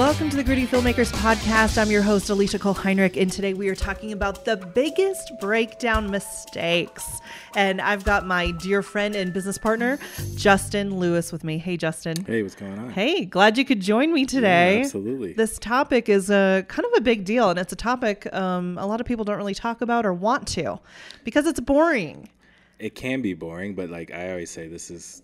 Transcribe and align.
Welcome 0.00 0.30
to 0.30 0.36
the 0.38 0.42
Gritty 0.42 0.66
Filmmakers 0.66 1.12
Podcast. 1.12 1.76
I'm 1.76 1.90
your 1.90 2.00
host, 2.00 2.30
Alicia 2.30 2.58
Cole 2.58 2.72
Heinrich, 2.72 3.18
and 3.18 3.30
today 3.30 3.52
we 3.52 3.68
are 3.68 3.74
talking 3.74 4.12
about 4.12 4.46
the 4.46 4.56
biggest 4.56 5.30
breakdown 5.42 6.10
mistakes. 6.10 7.20
And 7.54 7.82
I've 7.82 8.02
got 8.02 8.26
my 8.26 8.52
dear 8.52 8.82
friend 8.82 9.14
and 9.14 9.30
business 9.30 9.58
partner, 9.58 9.98
Justin 10.36 10.96
Lewis, 10.96 11.32
with 11.32 11.44
me. 11.44 11.58
Hey, 11.58 11.76
Justin. 11.76 12.24
Hey, 12.24 12.42
what's 12.42 12.54
going 12.54 12.78
on? 12.78 12.88
Hey, 12.88 13.26
glad 13.26 13.58
you 13.58 13.64
could 13.66 13.80
join 13.80 14.10
me 14.10 14.24
today. 14.24 14.78
Yeah, 14.78 14.84
absolutely. 14.84 15.34
This 15.34 15.58
topic 15.58 16.08
is 16.08 16.30
a 16.30 16.64
kind 16.66 16.86
of 16.86 16.92
a 16.96 17.02
big 17.02 17.26
deal, 17.26 17.50
and 17.50 17.58
it's 17.58 17.74
a 17.74 17.76
topic 17.76 18.26
um, 18.32 18.78
a 18.78 18.86
lot 18.86 19.02
of 19.02 19.06
people 19.06 19.26
don't 19.26 19.36
really 19.36 19.54
talk 19.54 19.82
about 19.82 20.06
or 20.06 20.14
want 20.14 20.48
to 20.48 20.80
because 21.24 21.46
it's 21.46 21.60
boring. 21.60 22.30
It 22.78 22.94
can 22.94 23.20
be 23.20 23.34
boring, 23.34 23.74
but 23.74 23.90
like 23.90 24.10
I 24.10 24.30
always 24.30 24.50
say, 24.50 24.66
this 24.66 24.90
is 24.90 25.20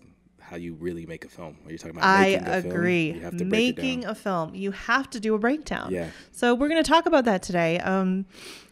how 0.47 0.55
you 0.55 0.73
really 0.75 1.05
make 1.05 1.25
a 1.25 1.27
film. 1.29 1.57
Are 1.65 1.69
you're 1.69 1.77
talking 1.77 1.97
about 1.97 2.05
I 2.05 2.23
making 2.31 2.47
a 2.47 2.61
film, 2.61 2.73
agree. 2.73 3.11
you 3.11 3.19
have 3.19 3.37
to 3.37 3.45
break 3.45 3.77
Making 3.77 4.05
a 4.05 4.15
film, 4.15 4.55
you 4.55 4.71
have 4.71 5.09
to 5.09 5.19
do 5.19 5.35
a 5.35 5.37
breakdown. 5.39 5.91
Yeah. 5.91 6.09
So 6.31 6.55
we're 6.55 6.69
going 6.69 6.81
to 6.81 6.89
talk 6.89 7.05
about 7.05 7.25
that 7.25 7.43
today. 7.43 7.79
Um, 7.79 8.25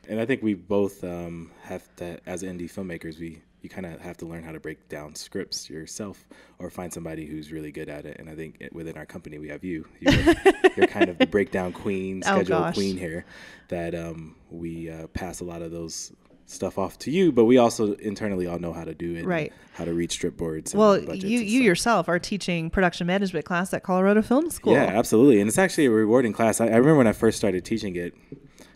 and 0.07 0.21
I 0.21 0.25
think 0.25 0.41
we 0.41 0.53
both 0.53 1.03
um, 1.03 1.51
have 1.63 1.83
to, 1.97 2.17
as 2.25 2.43
indie 2.43 2.71
filmmakers, 2.71 3.19
we 3.19 3.41
you 3.61 3.69
kind 3.69 3.87
of 3.87 3.99
have 3.99 4.15
to 4.17 4.27
learn 4.27 4.43
how 4.43 4.51
to 4.51 4.59
break 4.59 4.87
down 4.89 5.15
scripts 5.15 5.71
yourself, 5.71 6.23
or 6.59 6.69
find 6.69 6.93
somebody 6.93 7.25
who's 7.25 7.51
really 7.51 7.71
good 7.71 7.89
at 7.89 8.05
it. 8.05 8.19
And 8.19 8.29
I 8.29 8.35
think 8.35 8.63
within 8.71 8.95
our 8.95 9.07
company, 9.07 9.39
we 9.39 9.47
have 9.49 9.63
you. 9.63 9.87
You're, 9.99 10.13
you're 10.77 10.87
kind 10.87 11.09
of 11.09 11.17
the 11.17 11.25
breakdown 11.25 11.73
queen, 11.73 12.21
Oh, 12.27 12.35
schedule 12.35 12.59
gosh. 12.59 12.75
queen 12.75 12.95
here. 12.95 13.25
That 13.69 13.95
um, 13.95 14.35
we 14.51 14.91
uh, 14.91 15.07
pass 15.07 15.39
a 15.39 15.43
lot 15.45 15.63
of 15.63 15.71
those 15.71 16.13
stuff 16.45 16.77
off 16.77 16.97
to 16.99 17.11
you, 17.11 17.31
but 17.31 17.45
we 17.45 17.57
also 17.57 17.93
internally 17.93 18.45
all 18.47 18.59
know 18.59 18.71
how 18.73 18.83
to 18.83 18.93
do 18.93 19.15
it, 19.15 19.25
Right. 19.25 19.51
How 19.73 19.85
to 19.85 19.93
read 19.93 20.11
strip 20.11 20.37
boards. 20.37 20.73
and 20.73 20.79
well, 20.79 20.97
you 20.97 21.39
you 21.39 21.61
yourself 21.61 22.07
are 22.07 22.19
teaching 22.19 22.69
production 22.69 23.07
management 23.07 23.45
class 23.45 23.73
at 23.73 23.83
Colorado 23.83 24.21
Film 24.21 24.49
School. 24.49 24.73
Yeah, 24.73 24.83
absolutely. 24.85 25.41
And 25.41 25.47
it's 25.47 25.57
actually 25.57 25.85
a 25.85 25.91
rewarding 25.91 26.33
class. 26.33 26.61
I, 26.61 26.65
I 26.67 26.75
remember 26.77 26.95
when 26.97 27.07
I 27.07 27.13
first 27.13 27.37
started 27.37 27.65
teaching 27.65 27.95
it, 27.95 28.13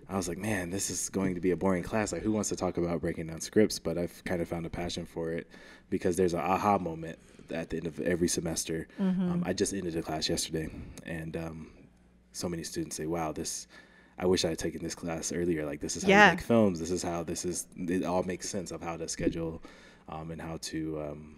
I 0.10 0.18
was 0.18 0.28
like, 0.28 0.40
man, 0.40 0.72
this 0.72 0.90
is 0.90 1.10
going 1.10 1.36
to 1.36 1.42
be 1.42 1.52
a 1.52 1.56
boring 1.56 1.84
class. 1.84 2.12
Like, 2.12 2.24
who 2.24 2.32
wants 2.32 2.50
to 2.50 2.56
talk 2.56 2.78
about 2.78 3.00
breaking 3.02 3.28
down 3.28 3.40
scripts? 3.42 3.78
But 3.80 3.98
I've 3.98 4.24
kind 4.26 4.42
of 4.42 4.48
found 4.48 4.66
a 4.66 4.70
passion 4.70 5.06
for 5.06 5.32
it 5.32 5.48
because 5.92 6.16
there's 6.16 6.34
an 6.34 6.40
aha 6.42 6.80
moment 6.80 7.20
at 7.52 7.70
the 7.70 7.78
end 7.78 7.88
of 7.88 8.00
every 8.00 8.28
semester. 8.28 8.88
Um, 9.00 9.44
I 9.46 9.54
just 9.54 9.74
ended 9.74 9.96
a 9.96 10.02
class 10.02 10.28
yesterday, 10.28 10.70
and 11.06 11.38
um, 11.38 11.72
so 12.32 12.50
many 12.50 12.64
students 12.64 12.96
say, 12.96 13.06
wow, 13.06 13.32
this. 13.32 13.68
I 14.20 14.26
wish 14.26 14.44
I 14.44 14.50
had 14.50 14.60
taken 14.60 14.84
this 14.84 14.96
class 14.96 15.32
earlier. 15.32 15.66
Like, 15.66 15.80
this 15.80 15.96
is 15.96 16.04
how 16.04 16.10
Yeah. 16.10 16.26
you 16.32 16.36
make 16.36 16.46
films. 16.46 16.80
This 16.80 16.92
is 16.92 17.02
how 17.02 17.24
this 17.24 17.46
is. 17.46 17.68
It 17.78 18.04
all 18.04 18.24
makes 18.24 18.50
sense 18.50 18.72
of 18.72 18.82
how 18.82 18.98
to 18.98 19.08
schedule 19.08 19.64
um, 20.10 20.32
and 20.32 20.42
how 20.42 20.58
to 20.58 21.02
um, 21.02 21.36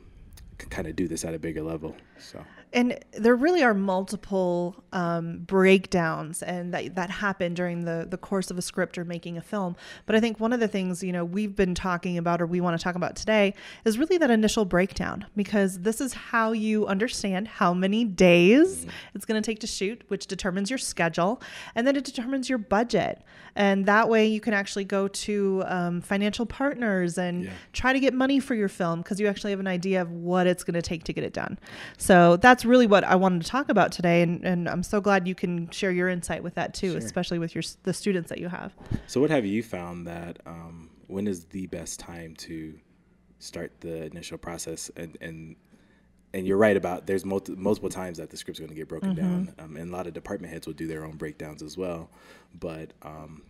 kind 0.70 0.88
of 0.88 0.96
do 0.96 1.08
this 1.08 1.26
at 1.26 1.34
a 1.34 1.40
bigger 1.40 1.62
level. 1.62 1.96
So. 2.20 2.44
And 2.74 2.98
there 3.14 3.36
really 3.36 3.64
are 3.64 3.74
multiple 3.74 4.82
um, 4.94 5.40
breakdowns 5.40 6.42
and 6.42 6.74
that, 6.74 6.96
that 6.96 7.10
happen 7.10 7.54
during 7.54 7.84
the, 7.84 8.08
the 8.10 8.18
course 8.18 8.50
of 8.50 8.58
a 8.58 8.62
script 8.62 8.98
or 8.98 9.04
making 9.04 9.38
a 9.38 9.42
film. 9.42 9.76
But 10.06 10.16
I 10.16 10.20
think 10.22 10.40
one 10.40 10.54
of 10.54 10.60
the 10.60 10.68
things, 10.68 11.04
you 11.04 11.12
know, 11.12 11.26
we've 11.26 11.56
been 11.56 11.76
talking 11.76 12.18
about 12.18 12.42
or 12.42 12.46
we 12.46 12.62
want 12.62 12.78
to 12.80 12.84
talk 12.84 12.96
about 12.96 13.16
today 13.16 13.54
is 13.84 13.98
really 13.98 14.18
that 14.20 14.32
initial 14.32 14.64
breakdown 14.66 15.26
because 15.36 15.80
this 15.80 16.00
is 16.00 16.14
how 16.14 16.52
you 16.54 16.88
understand 16.88 17.48
how 17.48 17.74
many 17.74 18.06
days 18.06 18.86
it's 19.14 19.26
going 19.26 19.42
to 19.42 19.46
take 19.46 19.60
to 19.60 19.68
shoot, 19.68 20.04
which 20.08 20.28
determines 20.28 20.70
your 20.70 20.80
schedule, 20.80 21.42
and 21.76 21.86
then 21.86 21.96
it 21.96 22.04
determines 22.06 22.48
your 22.48 22.58
budget. 22.58 23.22
And 23.56 23.86
that 23.86 24.08
way 24.08 24.28
you 24.28 24.40
can 24.40 24.54
actually 24.54 24.86
go 24.86 25.10
to 25.10 25.64
um, 25.66 26.00
financial 26.02 26.46
partners 26.46 27.18
and 27.18 27.44
Yeah. 27.46 27.52
try 27.74 27.92
to 27.92 28.00
get 28.00 28.14
money 28.14 28.40
for 28.40 28.56
your 28.56 28.70
film 28.70 29.02
because 29.02 29.20
you 29.20 29.28
actually 29.28 29.52
have 29.52 29.60
an 29.60 29.68
idea 29.68 30.02
of 30.02 30.10
what 30.12 30.48
it's 30.52 30.64
going 30.64 30.76
to 30.76 30.82
take 30.82 31.04
to 31.06 31.14
get 31.14 31.24
it 31.24 31.34
done. 31.34 31.58
So 31.98 32.38
that's 32.38 32.64
really 32.66 32.86
what 32.88 33.04
I 33.04 33.16
wanted 33.16 33.42
to 33.42 33.48
talk 33.48 33.70
about 33.70 33.92
today, 33.92 34.22
and, 34.22 34.44
and 34.46 34.70
I'm 34.70 34.84
so 34.84 35.02
glad 35.02 35.28
you 35.28 35.34
can 35.36 35.70
share 35.72 35.92
your 35.92 36.10
insight 36.10 36.44
with 36.44 36.54
that 36.56 36.74
too, 36.74 36.92
Sure. 36.92 36.98
especially 37.00 37.40
with 37.40 37.56
your 37.56 37.64
the 37.84 37.94
students 37.94 38.30
that 38.30 38.38
you 38.40 38.50
have. 38.50 38.76
So, 39.08 39.20
what 39.20 39.30
have 39.32 39.46
you 39.46 39.64
found 39.64 40.06
that 40.08 40.40
um, 40.46 40.90
when 41.08 41.28
is 41.28 41.46
the 41.46 41.66
best 41.68 42.00
time 42.00 42.36
to 42.36 42.78
start 43.40 43.72
the 43.82 44.04
initial 44.06 44.38
process? 44.38 44.92
And 44.96 45.18
and 45.22 45.56
and 46.34 46.48
you're 46.48 46.58
right 46.58 46.78
about 46.78 47.08
there's 47.08 47.26
multi- 47.26 47.56
multiple 47.56 47.90
times 47.90 48.18
that 48.18 48.30
the 48.30 48.38
script's 48.38 48.60
going 48.60 48.70
to 48.70 48.76
get 48.76 48.88
broken 48.88 49.16
down, 49.16 49.54
um, 49.60 49.76
and 49.78 49.92
a 49.92 49.96
lot 49.96 50.08
of 50.08 50.14
department 50.14 50.54
heads 50.54 50.66
will 50.68 50.74
do 50.74 50.88
their 50.88 51.04
own 51.06 51.18
breakdowns 51.18 51.62
as 51.62 51.78
well. 51.78 52.10
But 52.58 52.94
um, 53.02 53.42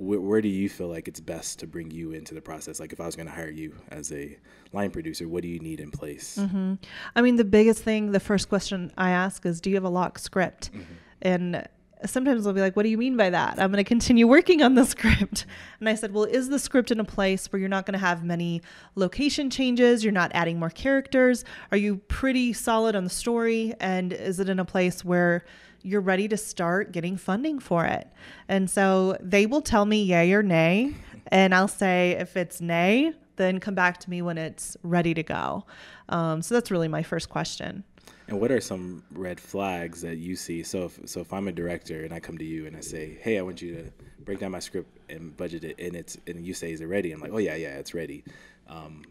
wh- 0.00 0.22
where 0.22 0.40
do 0.40 0.48
you 0.48 0.68
feel 0.68 0.88
like 0.88 1.06
it's 1.06 1.20
best 1.20 1.58
to 1.60 1.66
bring 1.66 1.90
you 1.90 2.12
into 2.12 2.34
the 2.34 2.40
process? 2.40 2.80
Like, 2.80 2.92
if 2.92 3.00
I 3.00 3.06
was 3.06 3.16
going 3.16 3.26
to 3.26 3.32
hire 3.32 3.50
you 3.50 3.74
as 3.88 4.10
a 4.12 4.36
line 4.72 4.90
producer, 4.90 5.28
what 5.28 5.42
do 5.42 5.48
you 5.48 5.60
need 5.60 5.80
in 5.80 5.90
place? 5.90 6.38
Mm-hmm. 6.40 6.74
I 7.14 7.22
mean, 7.22 7.36
the 7.36 7.44
biggest 7.44 7.82
thing, 7.82 8.12
the 8.12 8.20
first 8.20 8.48
question 8.48 8.92
I 8.96 9.10
ask 9.10 9.44
is, 9.44 9.60
do 9.60 9.70
you 9.70 9.76
have 9.76 9.84
a 9.84 9.90
lock 9.90 10.18
script? 10.18 10.72
Mm-hmm. 10.72 10.92
And 11.22 11.68
sometimes 12.06 12.44
they'll 12.44 12.54
be 12.54 12.60
like, 12.60 12.76
what 12.76 12.84
do 12.84 12.88
you 12.88 12.96
mean 12.96 13.16
by 13.16 13.30
that? 13.30 13.60
I'm 13.60 13.70
going 13.70 13.84
to 13.84 13.88
continue 13.88 14.26
working 14.26 14.62
on 14.62 14.74
the 14.74 14.84
script. 14.84 15.46
And 15.80 15.88
I 15.88 15.94
said, 15.94 16.12
well, 16.12 16.24
is 16.24 16.50
the 16.50 16.58
script 16.58 16.90
in 16.90 17.00
a 17.00 17.04
place 17.04 17.50
where 17.50 17.58
you're 17.58 17.68
not 17.70 17.86
going 17.86 17.98
to 17.98 18.04
have 18.04 18.22
many 18.22 18.60
location 18.96 19.48
changes? 19.48 20.04
You're 20.04 20.12
not 20.12 20.30
adding 20.34 20.58
more 20.58 20.68
characters? 20.68 21.42
Are 21.70 21.78
you 21.78 21.96
pretty 22.08 22.52
solid 22.52 22.94
on 22.94 23.04
the 23.04 23.10
story? 23.10 23.72
And 23.80 24.12
is 24.12 24.40
it 24.40 24.50
in 24.50 24.58
a 24.58 24.64
place 24.66 25.02
where 25.02 25.46
you're 25.82 26.00
ready 26.00 26.28
to 26.28 26.36
start 26.36 26.92
getting 26.92 27.16
funding 27.16 27.58
for 27.58 27.84
it? 27.84 28.08
And 28.48 28.68
so 28.68 29.16
they 29.20 29.46
will 29.46 29.62
tell 29.62 29.84
me 29.84 30.02
yay 30.02 30.32
or 30.32 30.42
nay. 30.42 30.94
And 31.28 31.54
I'll 31.54 31.68
say, 31.68 32.12
if 32.18 32.36
it's 32.36 32.60
nay, 32.60 33.12
then 33.36 33.60
come 33.60 33.74
back 33.74 33.98
to 34.00 34.10
me 34.10 34.22
when 34.22 34.38
it's 34.38 34.76
ready 34.82 35.14
to 35.14 35.22
go. 35.22 35.64
Um, 36.08 36.42
so 36.42 36.54
that's 36.54 36.70
really 36.70 36.88
my 36.88 37.02
first 37.02 37.28
question. 37.28 37.84
And 38.28 38.40
what 38.40 38.52
are 38.52 38.60
some 38.60 39.02
red 39.12 39.40
flags 39.40 40.02
that 40.02 40.18
you 40.18 40.36
see? 40.36 40.62
So 40.62 40.84
if 40.84 41.00
so 41.04 41.20
if 41.20 41.32
I'm 41.32 41.48
a 41.48 41.52
director 41.52 42.04
and 42.04 42.14
I 42.14 42.20
come 42.20 42.38
to 42.38 42.44
you 42.44 42.66
and 42.66 42.76
I 42.76 42.80
say, 42.80 43.18
"Hey, 43.20 43.38
I 43.38 43.42
want 43.42 43.60
you 43.60 43.74
to 43.74 43.90
break 44.24 44.38
down 44.38 44.52
my 44.52 44.60
script 44.60 44.98
and 45.10 45.36
budget 45.36 45.64
it," 45.64 45.80
and 45.80 45.96
it's 45.96 46.16
and 46.28 46.46
you 46.46 46.54
say, 46.54 46.70
"Is 46.70 46.80
it 46.80 46.84
ready?" 46.84 47.10
I'm 47.10 47.20
like, 47.20 47.32
"Oh 47.32 47.38
yeah, 47.38 47.56
yeah, 47.56 47.70
it's 47.70 47.92
ready." 47.92 48.22
Um, 48.68 49.02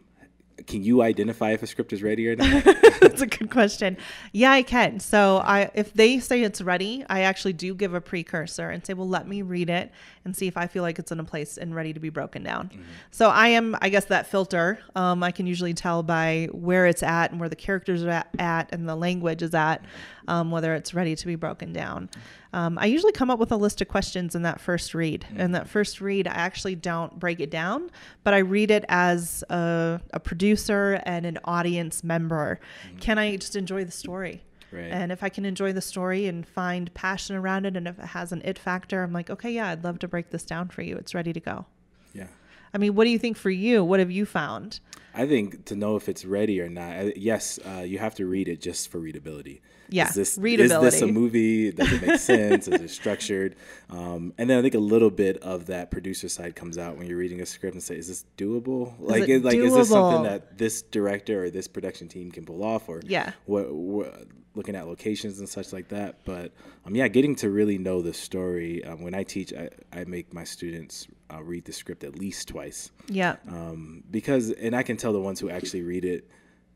can 0.68 0.84
you 0.84 1.02
identify 1.02 1.52
if 1.52 1.64
a 1.64 1.68
script 1.68 1.94
is 1.94 2.04
ready 2.04 2.28
or 2.28 2.36
not? 2.36 2.64
That's 3.02 3.22
a 3.22 3.28
good 3.28 3.52
question. 3.52 3.98
Yeah, 4.32 4.52
I 4.52 4.64
can. 4.64 5.00
So 5.00 5.38
I 5.38 5.72
if 5.74 5.94
they 5.94 6.20
say 6.20 6.42
it's 6.44 6.62
ready, 6.62 7.06
I 7.10 7.22
actually 7.22 7.54
do 7.54 7.74
give 7.74 7.94
a 7.94 8.02
precursor 8.02 8.70
and 8.70 8.86
say, 8.86 8.94
"Well, 8.94 9.08
let 9.08 9.28
me 9.28 9.42
read 9.42 9.70
it 9.70 9.92
and 10.26 10.36
see 10.36 10.48
if 10.48 10.58
I 10.58 10.68
feel 10.68 10.84
like 10.84 11.00
it's 11.00 11.12
in 11.12 11.20
a 11.20 11.24
place 11.24 11.58
and 11.58 11.74
ready 11.76 11.94
to 11.94 12.00
be 12.00 12.10
broken 12.10 12.44
down." 12.44 12.70
So 13.12 13.30
I 13.30 13.50
am, 13.50 13.76
I 13.82 13.90
guess, 13.90 14.06
that 14.06 14.28
filter. 14.28 14.80
Um, 14.96 15.24
I 15.24 15.32
can 15.32 15.48
usually 15.48 15.74
tell 15.74 16.04
by 16.04 16.50
where 16.52 16.86
it's 16.86 17.04
at 17.04 17.32
and 17.32 17.40
where 17.40 17.50
the 17.50 17.56
characters 17.56 18.04
are 18.04 18.10
at, 18.10 18.30
at 18.38 18.74
and 18.74 18.88
the 18.88 18.96
language 18.96 19.42
is 19.42 19.54
at, 19.54 19.84
um, 20.30 20.52
whether 20.52 20.76
it's 20.76 20.94
ready 20.94 21.16
to 21.16 21.28
be 21.28 21.36
broken 21.36 21.74
down. 21.74 22.08
Um, 22.54 22.78
I 22.78 22.86
usually 22.86 23.12
come 23.12 23.32
up 23.32 23.40
with 23.40 23.52
a 23.52 23.58
list 23.58 23.82
of 23.82 23.88
questions 23.88 24.36
in 24.36 24.44
that 24.44 24.62
first 24.62 24.94
read. 24.94 25.26
And 25.36 25.56
that 25.56 25.68
first 25.68 26.00
read, 26.00 26.28
I 26.28 26.34
actually 26.34 26.76
don't 26.76 27.20
break 27.20 27.40
it 27.40 27.50
down, 27.50 27.90
but 28.24 28.34
I 28.34 28.40
read 28.40 28.70
it 28.70 28.86
as 28.88 29.44
a, 29.50 30.00
a 30.14 30.20
producer 30.20 31.02
and 31.04 31.26
an 31.26 31.40
audience 31.44 32.04
member. 32.04 32.60
Can 33.00 33.18
I 33.18 33.36
just 33.38 33.56
enjoy 33.56 33.84
the 33.84 33.92
story? 33.92 34.44
Right. 34.72 34.84
And 34.92 35.12
if 35.12 35.24
I 35.24 35.30
can 35.30 35.46
enjoy 35.46 35.74
the 35.74 35.82
story 35.82 36.28
and 36.28 36.48
find 36.48 36.94
passion 36.94 37.36
around 37.36 37.66
it, 37.66 37.76
and 37.76 37.88
if 37.88 37.98
it 37.98 38.06
has 38.06 38.32
an 38.32 38.44
it 38.46 38.60
factor, 38.60 39.02
I'm 39.02 39.12
like, 39.12 39.32
okay, 39.32 39.52
yeah, 39.52 39.70
I'd 39.70 39.84
love 39.84 39.98
to 40.00 40.08
break 40.08 40.30
this 40.30 40.44
down 40.44 40.70
for 40.70 40.84
you. 40.84 40.96
It's 40.96 41.16
ready 41.16 41.34
to 41.34 41.40
go. 41.40 41.66
yeah. 42.14 42.28
I 42.72 42.78
mean, 42.78 42.94
what 42.94 43.06
do 43.06 43.10
you 43.10 43.18
think 43.18 43.36
for 43.36 43.50
you? 43.50 43.84
What 43.84 44.00
have 44.00 44.12
you 44.12 44.28
found? 44.28 44.80
I 45.20 45.28
think 45.28 45.66
to 45.66 45.76
know 45.76 45.96
if 45.98 46.08
it's 46.08 46.24
ready 46.24 46.62
or 46.62 46.70
not, 46.70 47.18
yes, 47.18 47.60
uh, 47.66 47.82
you 47.82 47.98
have 48.00 48.16
to 48.16 48.26
read 48.26 48.48
it 48.48 48.62
just 48.62 48.90
for 48.90 49.00
readability. 49.00 49.62
Yeah, 49.92 50.08
is 50.08 50.14
this, 50.16 50.38
Is 50.38 50.70
this 50.70 51.02
a 51.02 51.08
movie? 51.08 51.72
Does 51.72 51.92
it 51.92 52.02
make 52.06 52.20
sense? 52.36 52.68
is 52.68 52.80
it 52.80 52.90
structured? 52.90 53.56
Um, 53.90 54.34
and 54.38 54.50
then 54.50 54.60
I 54.60 54.62
think 54.62 54.76
a 54.76 54.80
little 54.80 55.10
bit 55.10 55.38
of 55.38 55.66
that 55.66 55.90
producer 55.92 56.30
side 56.30 56.56
comes 56.56 56.78
out 56.78 56.98
when 56.98 57.08
you're 57.08 57.18
reading 57.18 57.42
a 57.42 57.46
script 57.46 57.74
and 57.74 57.84
say, 57.84 57.96
"Is 57.98 58.08
this 58.08 58.24
doable? 58.38 58.94
like, 59.00 59.24
it 59.24 59.30
is, 59.30 59.44
like 59.44 59.58
is 59.58 59.74
this 59.74 59.90
something 59.90 60.24
that 60.24 60.58
this 60.58 60.84
director 60.84 61.44
or 61.46 61.50
this 61.50 61.68
production 61.68 62.08
team 62.08 62.32
can 62.32 62.46
pull 62.46 62.64
off?" 62.64 62.88
Or 62.88 63.02
Yeah. 63.04 63.32
what, 63.46 63.74
what 63.74 64.28
looking 64.56 64.76
at 64.76 64.88
locations 64.88 65.40
and 65.40 65.48
such 65.48 65.72
like 65.74 65.90
that. 65.90 66.18
But 66.26 66.52
um, 66.86 66.96
yeah, 66.96 67.08
getting 67.08 67.36
to 67.38 67.50
really 67.50 67.78
know 67.78 68.02
the 68.02 68.14
story. 68.14 68.84
Um, 68.84 69.02
when 69.02 69.14
I 69.14 69.24
teach, 69.24 69.54
I, 69.54 69.70
I 69.94 70.04
make 70.06 70.34
my 70.34 70.44
students 70.44 71.08
uh, 71.34 71.42
read 71.44 71.66
the 71.66 71.74
script 71.74 72.04
at 72.04 72.18
least 72.18 72.48
twice 72.48 72.92
Yeah. 73.08 73.36
um, 73.48 74.04
because 74.10 74.50
and 74.52 74.76
I 74.76 74.84
can 74.84 74.98
tell 74.98 75.14
the 75.14 75.20
ones 75.22 75.40
who 75.40 75.50
actually 75.50 75.84
read 75.84 76.04
it 76.06 76.28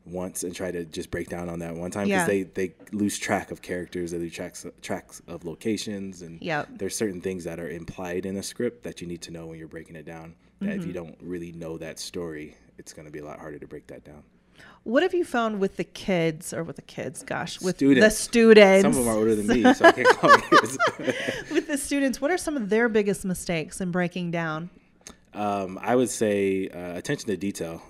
once 0.06 0.44
and 0.44 0.54
try 0.54 0.70
to 0.70 0.84
just 0.84 1.10
break 1.10 1.28
down 1.30 1.48
on 1.48 1.58
that 1.60 1.74
one 1.74 1.90
time 1.90 2.06
Yeah. 2.06 2.26
because 2.26 2.28
they 2.28 2.42
they 2.68 2.74
lose 2.92 3.18
track 3.18 3.50
of 3.50 3.62
characters, 3.62 4.10
they 4.12 4.18
lose 4.18 4.32
tracks 4.34 4.64
tracks 4.82 5.20
of 5.26 5.44
locations, 5.44 6.22
and 6.22 6.40
Yep. 6.42 6.68
there's 6.78 6.94
certain 6.96 7.20
things 7.20 7.44
that 7.44 7.58
are 7.58 7.68
implied 7.70 8.26
in 8.26 8.36
a 8.36 8.42
script 8.42 8.84
that 8.84 9.00
you 9.00 9.06
need 9.06 9.22
to 9.22 9.30
know 9.30 9.46
when 9.46 9.58
you're 9.58 9.66
breaking 9.68 9.96
it 9.96 10.04
down. 10.06 10.36
That 10.60 10.68
Mm-hmm. 10.68 10.80
if 10.80 10.86
you 10.86 10.92
don't 10.92 11.16
really 11.20 11.52
know 11.52 11.78
that 11.78 11.98
story, 11.98 12.54
it's 12.78 12.92
going 12.92 13.06
to 13.06 13.10
be 13.12 13.18
a 13.18 13.24
lot 13.24 13.40
harder 13.40 13.58
to 13.58 13.66
break 13.66 13.86
that 13.88 14.04
down. 14.04 14.22
What 14.84 15.02
have 15.02 15.14
you 15.14 15.24
found 15.24 15.60
with 15.60 15.76
the 15.76 15.84
kids 15.84 16.52
or 16.52 16.62
with 16.62 16.76
the 16.76 16.82
kids? 16.82 17.22
Gosh, 17.22 17.60
with 17.60 17.78
the 17.78 18.10
Students. 18.10 18.18
students. 18.18 18.82
Some 18.82 18.90
of 18.90 18.96
them 18.98 19.08
are 19.08 19.16
older 19.16 19.34
than 19.34 19.46
me, 19.46 19.62
so 19.72 19.86
I 19.86 19.92
can't 19.92 20.08
call 20.18 20.30
them 20.30 20.42
kids. 20.42 20.78
with 21.50 21.66
the 21.66 21.78
students, 21.78 22.20
what 22.20 22.30
are 22.30 22.36
some 22.36 22.56
of 22.56 22.68
their 22.68 22.90
biggest 22.90 23.24
mistakes 23.24 23.80
in 23.80 23.90
breaking 23.90 24.30
down? 24.30 24.68
Um, 25.32 25.78
I 25.82 25.96
would 25.96 26.10
say 26.10 26.68
uh, 26.68 26.96
attention 26.98 27.28
to 27.28 27.36
detail. 27.36 27.82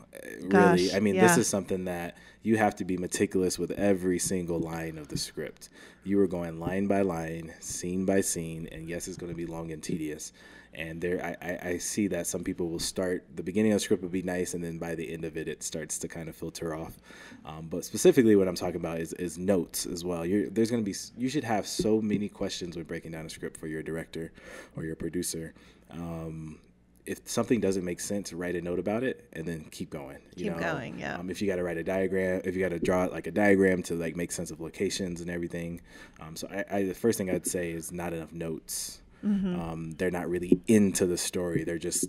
Gosh, 0.48 0.80
really. 0.80 0.94
I 0.94 1.00
mean, 1.00 1.16
yeah. 1.16 1.26
this 1.26 1.36
is 1.36 1.48
something 1.48 1.84
that 1.86 2.16
you 2.42 2.56
have 2.58 2.76
to 2.76 2.84
be 2.84 2.96
meticulous 2.96 3.58
with 3.58 3.72
every 3.72 4.18
single 4.18 4.60
line 4.60 4.96
of 4.96 5.08
the 5.08 5.16
script. 5.16 5.70
You 6.04 6.20
are 6.20 6.26
going 6.26 6.60
line 6.60 6.86
by 6.86 7.02
line, 7.02 7.52
scene 7.60 8.04
by 8.04 8.20
scene, 8.20 8.68
and 8.70 8.88
yes, 8.88 9.08
it's 9.08 9.16
going 9.16 9.32
to 9.32 9.36
be 9.36 9.46
long 9.46 9.72
and 9.72 9.82
tedious. 9.82 10.32
And 10.74 11.00
there, 11.00 11.36
I, 11.40 11.68
I, 11.70 11.78
see 11.78 12.08
that 12.08 12.26
some 12.26 12.42
people 12.42 12.68
will 12.68 12.78
start 12.78 13.24
the 13.34 13.42
beginning 13.42 13.72
of 13.72 13.76
the 13.76 13.80
script 13.80 14.02
will 14.02 14.10
be 14.10 14.22
nice, 14.22 14.54
and 14.54 14.64
then 14.64 14.78
by 14.78 14.94
the 14.94 15.12
end 15.12 15.24
of 15.24 15.36
it, 15.36 15.48
it 15.48 15.62
starts 15.62 15.98
to 15.98 16.08
kind 16.08 16.28
of 16.28 16.34
filter 16.34 16.74
off. 16.74 16.96
Um, 17.44 17.68
but 17.68 17.84
specifically, 17.84 18.36
what 18.36 18.48
I'm 18.48 18.56
talking 18.56 18.76
about 18.76 18.98
is, 18.98 19.12
is 19.14 19.38
notes 19.38 19.86
as 19.86 20.04
well. 20.04 20.26
You're, 20.26 20.50
there's 20.50 20.70
going 20.70 20.84
to 20.84 20.90
be 20.90 20.96
you 21.16 21.28
should 21.28 21.44
have 21.44 21.66
so 21.66 22.00
many 22.00 22.28
questions 22.28 22.76
when 22.76 22.84
breaking 22.84 23.12
down 23.12 23.24
a 23.24 23.30
script 23.30 23.56
for 23.56 23.66
your 23.66 23.82
director 23.82 24.32
or 24.76 24.84
your 24.84 24.96
producer. 24.96 25.54
Um, 25.90 26.58
if 27.06 27.20
something 27.28 27.60
doesn't 27.60 27.84
make 27.84 28.00
sense, 28.00 28.32
write 28.32 28.56
a 28.56 28.62
note 28.62 28.78
about 28.78 29.04
it 29.04 29.28
and 29.34 29.46
then 29.46 29.64
keep 29.70 29.90
going. 29.90 30.18
You 30.36 30.44
Keep 30.44 30.56
know? 30.56 30.72
going, 30.72 30.98
yeah. 30.98 31.18
Um, 31.18 31.28
if 31.28 31.42
you 31.42 31.48
got 31.48 31.56
to 31.56 31.62
write 31.62 31.76
a 31.76 31.84
diagram, 31.84 32.40
if 32.44 32.54
you 32.54 32.62
got 32.62 32.70
to 32.70 32.78
draw 32.78 33.04
like 33.04 33.26
a 33.26 33.30
diagram 33.30 33.82
to 33.84 33.94
like 33.94 34.16
make 34.16 34.32
sense 34.32 34.50
of 34.50 34.60
locations 34.60 35.20
and 35.20 35.30
everything. 35.30 35.80
Um, 36.20 36.34
so 36.34 36.48
I, 36.50 36.76
I, 36.76 36.82
the 36.84 36.94
first 36.94 37.18
thing 37.18 37.30
I'd 37.30 37.46
say 37.46 37.72
is 37.72 37.92
not 37.92 38.12
enough 38.12 38.32
notes. 38.32 39.02
Mm-hmm. 39.24 39.60
Um, 39.60 39.90
they're 39.92 40.10
not 40.10 40.28
really 40.28 40.60
into 40.66 41.06
the 41.06 41.16
story. 41.16 41.64
They're 41.64 41.78
just 41.78 42.08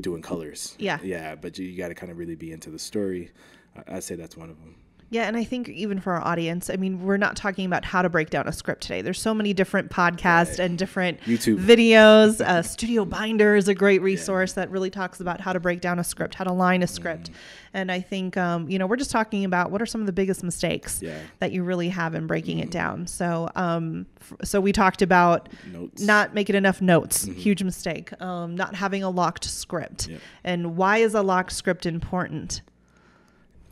doing 0.00 0.22
colors. 0.22 0.76
Yeah. 0.78 0.98
Yeah. 1.02 1.34
But 1.36 1.58
you, 1.58 1.66
you 1.66 1.76
got 1.78 1.88
to 1.88 1.94
kind 1.94 2.10
of 2.10 2.18
really 2.18 2.34
be 2.34 2.52
into 2.52 2.70
the 2.70 2.78
story. 2.78 3.30
I, 3.76 3.96
I'd 3.96 4.04
say 4.04 4.14
that's 4.16 4.36
one 4.36 4.50
of 4.50 4.58
them. 4.58 4.76
Yeah, 5.08 5.22
and 5.28 5.36
I 5.36 5.44
think 5.44 5.68
even 5.68 6.00
for 6.00 6.14
our 6.14 6.24
audience, 6.26 6.68
I 6.68 6.74
mean, 6.76 7.04
we're 7.04 7.16
not 7.16 7.36
talking 7.36 7.64
about 7.64 7.84
how 7.84 8.02
to 8.02 8.08
break 8.08 8.28
down 8.28 8.48
a 8.48 8.52
script 8.52 8.82
today. 8.82 9.02
There's 9.02 9.20
so 9.20 9.32
many 9.32 9.54
different 9.54 9.88
podcasts 9.88 10.58
and 10.58 10.76
different 10.76 11.20
YouTube. 11.20 11.64
videos. 11.64 12.40
uh, 12.40 12.60
Studio 12.76 13.04
Binder 13.04 13.54
is 13.54 13.68
a 13.68 13.74
great 13.74 14.02
resource 14.02 14.54
that 14.54 14.68
really 14.68 14.90
talks 14.90 15.20
about 15.20 15.40
how 15.40 15.52
to 15.52 15.60
break 15.60 15.80
down 15.80 16.00
a 16.00 16.04
script, 16.04 16.34
how 16.34 16.42
to 16.44 16.52
line 16.52 16.82
a 16.82 16.88
script. 16.88 17.30
And 17.72 17.92
I 17.92 18.00
think, 18.00 18.36
um, 18.36 18.68
you 18.68 18.80
know, 18.80 18.86
we're 18.88 18.96
just 18.96 19.12
talking 19.12 19.44
about 19.44 19.70
what 19.70 19.80
are 19.80 19.86
some 19.86 20.00
of 20.00 20.06
the 20.08 20.12
biggest 20.12 20.42
mistakes 20.42 21.00
Yeah. 21.00 21.18
that 21.38 21.52
you 21.52 21.62
really 21.62 21.90
have 21.90 22.16
in 22.16 22.26
breaking 22.26 22.58
it 22.58 22.72
down. 22.72 23.06
So, 23.06 23.48
um, 23.54 24.06
f- 24.20 24.32
so 24.42 24.60
we 24.60 24.72
talked 24.72 25.02
about 25.02 25.48
Notes. 25.72 26.02
not 26.02 26.34
making 26.34 26.56
enough 26.56 26.82
notes, 26.82 27.26
huge 27.26 27.62
mistake. 27.62 28.10
Um, 28.20 28.56
not 28.56 28.74
having 28.74 29.04
a 29.04 29.10
locked 29.10 29.44
script, 29.44 30.08
Yep. 30.08 30.20
and 30.42 30.76
why 30.76 30.98
is 30.98 31.14
a 31.14 31.22
locked 31.22 31.52
script 31.52 31.86
important? 31.86 32.62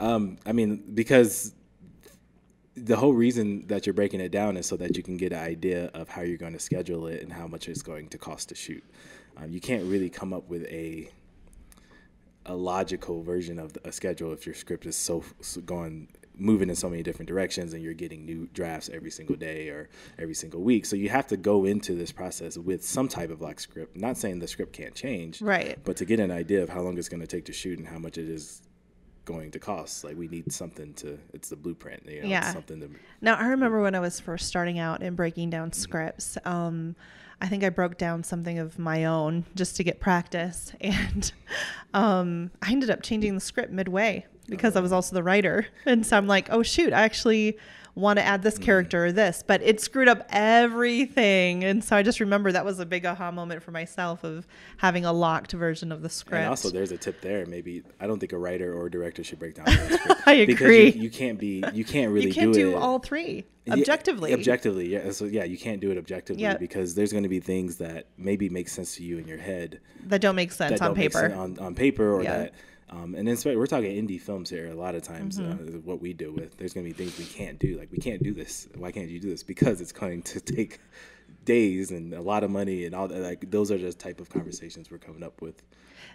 Um, 0.00 0.38
I 0.44 0.52
mean, 0.52 0.82
because 0.94 1.54
the 2.76 2.96
whole 2.96 3.12
reason 3.12 3.66
that 3.68 3.86
you're 3.86 3.94
breaking 3.94 4.20
it 4.20 4.30
down 4.30 4.56
is 4.56 4.66
so 4.66 4.76
that 4.76 4.96
you 4.96 5.02
can 5.02 5.16
get 5.16 5.32
an 5.32 5.38
idea 5.38 5.86
of 5.94 6.08
how 6.08 6.22
you're 6.22 6.38
going 6.38 6.52
to 6.52 6.58
schedule 6.58 7.06
it 7.06 7.22
and 7.22 7.32
how 7.32 7.46
much 7.46 7.68
it's 7.68 7.82
going 7.82 8.08
to 8.08 8.18
cost 8.18 8.48
to 8.48 8.54
shoot. 8.54 8.84
Um, 9.36 9.52
you 9.52 9.60
can't 9.60 9.84
really 9.84 10.10
come 10.10 10.32
up 10.32 10.48
with 10.48 10.64
a 10.64 11.10
a 12.46 12.54
logical 12.54 13.22
version 13.22 13.58
of 13.58 13.72
a 13.84 13.92
schedule 13.92 14.30
if 14.30 14.44
your 14.44 14.54
script 14.54 14.84
is 14.84 14.94
so, 14.94 15.24
so 15.40 15.62
going 15.62 16.08
moving 16.36 16.68
in 16.68 16.74
so 16.74 16.90
many 16.90 17.02
different 17.02 17.28
directions 17.28 17.72
and 17.72 17.82
you're 17.82 17.94
getting 17.94 18.26
new 18.26 18.48
drafts 18.52 18.90
every 18.92 19.10
single 19.10 19.36
day 19.36 19.68
or 19.68 19.88
every 20.18 20.34
single 20.34 20.60
week. 20.60 20.84
So 20.84 20.96
you 20.96 21.08
have 21.08 21.26
to 21.28 21.36
go 21.36 21.64
into 21.64 21.94
this 21.94 22.12
process 22.12 22.58
with 22.58 22.84
some 22.84 23.08
type 23.08 23.30
of 23.30 23.40
like 23.40 23.60
script. 23.60 23.96
Not 23.96 24.16
saying 24.16 24.40
the 24.40 24.48
script 24.48 24.72
can't 24.72 24.94
change, 24.94 25.40
Right. 25.40 25.78
But 25.84 25.96
to 25.98 26.04
get 26.04 26.20
an 26.20 26.30
idea 26.30 26.62
of 26.62 26.68
how 26.68 26.80
long 26.80 26.98
it's 26.98 27.08
going 27.08 27.20
to 27.20 27.26
take 27.26 27.44
to 27.46 27.52
shoot 27.52 27.78
and 27.78 27.86
how 27.86 27.98
much 27.98 28.18
it 28.18 28.28
is 28.28 28.62
going 29.24 29.50
to 29.52 29.58
cost, 29.58 30.04
like 30.04 30.16
we 30.16 30.28
need 30.28 30.52
something 30.52 30.92
to. 30.94 31.18
It's 31.32 31.48
the 31.48 31.56
blueprint, 31.56 32.02
you 32.08 32.22
know, 32.22 32.28
Yeah. 32.28 32.52
something 32.52 32.80
to. 32.80 32.90
Now, 33.20 33.34
I 33.36 33.46
remember 33.48 33.80
when 33.82 33.94
I 33.94 34.00
was 34.00 34.20
first 34.20 34.46
starting 34.48 34.78
out 34.78 35.02
and 35.02 35.16
breaking 35.16 35.50
down 35.50 35.72
scripts, 35.72 36.36
um, 36.44 36.94
I 37.40 37.48
think 37.48 37.64
I 37.64 37.68
broke 37.68 37.98
down 37.98 38.22
something 38.24 38.58
of 38.58 38.78
my 38.78 39.04
own 39.04 39.44
just 39.54 39.76
to 39.76 39.84
get 39.84 40.00
practice. 40.00 40.72
And 40.80 41.32
um, 41.94 42.50
I 42.62 42.72
ended 42.72 42.90
up 42.90 43.02
changing 43.02 43.34
the 43.34 43.40
script 43.40 43.72
midway 43.72 44.26
because 44.48 44.76
I 44.76 44.80
was 44.80 44.92
also 44.92 45.14
the 45.14 45.22
writer. 45.22 45.66
And 45.86 46.04
so 46.06 46.16
I'm 46.16 46.26
like, 46.26 46.48
oh, 46.50 46.62
shoot, 46.62 46.92
I 46.92 47.02
actually 47.02 47.58
want 47.94 48.18
to 48.18 48.24
add 48.24 48.42
this 48.42 48.58
mm. 48.58 48.62
character 48.62 49.06
or 49.06 49.12
this, 49.12 49.44
but 49.46 49.62
it 49.62 49.80
screwed 49.80 50.08
up 50.08 50.26
everything. 50.30 51.62
And 51.64 51.82
so 51.82 51.96
I 51.96 52.02
just 52.02 52.20
remember 52.20 52.50
that 52.52 52.64
was 52.64 52.80
a 52.80 52.86
big 52.86 53.06
aha 53.06 53.30
moment 53.30 53.62
for 53.62 53.70
myself 53.70 54.24
of 54.24 54.46
having 54.78 55.04
a 55.04 55.12
locked 55.12 55.52
version 55.52 55.92
of 55.92 56.02
the 56.02 56.08
script. 56.08 56.40
And 56.40 56.48
also, 56.48 56.70
there's 56.70 56.92
a 56.92 56.98
tip 56.98 57.20
there. 57.20 57.46
Maybe 57.46 57.82
I 58.00 58.06
don't 58.06 58.18
think 58.18 58.32
a 58.32 58.38
writer 58.38 58.74
or 58.74 58.86
a 58.86 58.90
director 58.90 59.22
should 59.22 59.38
break 59.38 59.54
down 59.54 59.66
I 60.26 60.34
agree. 60.48 60.90
you, 60.90 61.02
you 61.02 61.10
can't 61.10 61.38
be, 61.38 61.64
you 61.72 61.84
can't 61.84 62.10
really 62.12 62.26
you 62.28 62.34
can't 62.34 62.52
do, 62.52 62.70
do, 62.70 62.76
it 62.76 62.80
all 62.80 62.98
three 62.98 63.44
Yeah, 63.64 63.74
objectively. 63.74 64.32
objectively, 64.32 64.92
yeah. 64.92 65.12
So 65.12 65.26
yeah, 65.26 65.44
you 65.44 65.58
can't 65.58 65.80
do 65.80 65.90
it 65.90 65.98
objectively 65.98 66.42
Yeah. 66.42 66.56
because 66.56 66.94
there's 66.94 67.12
going 67.12 67.22
to 67.24 67.28
be 67.28 67.40
things 67.40 67.76
that 67.76 68.06
maybe 68.16 68.48
make 68.48 68.68
sense 68.68 68.96
to 68.96 69.04
you 69.04 69.18
in 69.18 69.28
your 69.28 69.38
head 69.38 69.80
that 70.06 70.20
don't 70.20 70.36
make 70.36 70.52
sense 70.52 70.78
that 70.78 70.82
on 70.82 70.90
don't 70.90 70.98
make 70.98 71.12
paper. 71.12 71.28
sense 71.28 71.34
on, 71.34 71.58
on 71.58 71.74
paper 71.74 72.12
or 72.12 72.22
Yeah. 72.22 72.38
that 72.38 72.54
um, 72.94 73.14
and 73.14 73.26
then 73.26 73.36
spe- 73.36 73.56
we're 73.56 73.66
talking 73.66 73.90
indie 73.90 74.20
films 74.20 74.48
here 74.50 74.68
a 74.70 74.74
lot 74.74 74.94
of 74.94 75.02
times 75.02 75.38
Mm-hmm. 75.38 75.76
uh, 75.76 75.80
what 75.80 76.00
we 76.00 76.12
deal 76.12 76.32
with. 76.32 76.56
There's 76.56 76.72
going 76.72 76.86
to 76.86 76.94
be 76.94 77.04
things 77.04 77.18
we 77.18 77.24
can't 77.24 77.58
do 77.58 77.76
like 77.78 77.90
we 77.90 77.98
can't 77.98 78.22
do 78.22 78.32
this. 78.32 78.68
Why 78.76 78.92
can't 78.92 79.08
you 79.10 79.20
do 79.20 79.30
this? 79.30 79.42
Because 79.42 79.80
it's 79.80 79.92
going 79.92 80.22
to 80.22 80.40
take 80.56 80.78
days 81.44 81.90
and 81.90 82.14
a 82.14 82.20
lot 82.22 82.44
of 82.44 82.50
money 82.50 82.84
and 82.86 82.94
all 82.94 83.08
that 83.08 83.20
like 83.20 83.50
those 83.50 83.70
are 83.70 83.78
just 83.78 83.98
type 83.98 84.20
of 84.20 84.28
conversations 84.30 84.90
we're 84.90 84.98
coming 84.98 85.22
up 85.22 85.42
with 85.42 85.62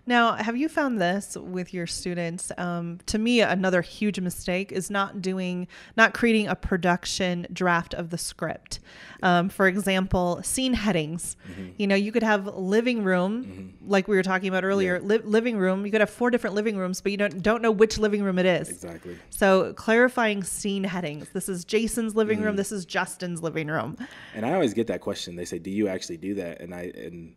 Now, 0.05 0.33
have 0.33 0.57
you 0.57 0.69
found 0.69 0.99
this 0.99 1.37
with 1.39 1.73
your 1.73 1.85
students? 1.85 2.51
Um, 2.57 2.99
to 3.05 3.17
me, 3.17 3.41
another 3.41 3.81
huge 3.81 4.19
mistake 4.19 4.71
is 4.71 4.89
not 4.89 5.21
doing, 5.21 5.67
not 5.95 6.13
creating 6.13 6.47
a 6.47 6.55
production 6.55 7.45
draft 7.53 7.93
of 7.93 8.09
the 8.09 8.17
script. 8.17 8.79
Um, 9.21 9.49
for 9.49 9.67
example, 9.67 10.41
scene 10.43 10.73
headings. 10.73 11.35
You 11.77 11.87
know, 11.87 11.95
you 11.95 12.11
could 12.11 12.23
have 12.23 12.47
living 12.47 13.03
room, 13.03 13.75
like 13.85 14.07
we 14.07 14.15
were 14.15 14.23
talking 14.23 14.47
about 14.49 14.63
earlier. 14.63 14.99
Li- 14.99 15.17
living 15.19 15.57
room. 15.57 15.85
You 15.85 15.91
could 15.91 16.01
have 16.01 16.09
four 16.09 16.31
different 16.31 16.55
living 16.55 16.77
rooms, 16.77 17.01
but 17.01 17.11
you 17.11 17.17
don't 17.17 17.41
don't 17.43 17.61
know 17.61 17.71
which 17.71 17.97
living 17.97 18.23
room 18.23 18.39
it 18.39 18.45
is. 18.45 18.69
exactly 18.69 19.17
So 19.29 19.73
clarifying 19.73 20.43
scene 20.43 20.83
headings. 20.83 21.29
This 21.33 21.49
is 21.49 21.65
Jason's 21.65 22.15
living 22.15 22.41
room. 22.41 22.55
This 22.55 22.71
is 22.71 22.85
Justin's 22.85 23.43
living 23.43 23.67
room. 23.67 23.97
And 24.33 24.45
I 24.45 24.53
always 24.53 24.73
get 24.73 24.87
that 24.87 25.01
question. 25.01 25.35
They 25.35 25.45
say, 25.45 25.59
"Do 25.59 25.69
you 25.71 25.87
actually 25.87 26.17
do 26.17 26.33
that?" 26.35 26.61
And 26.61 26.73
I 26.73 26.91
and 26.95 27.33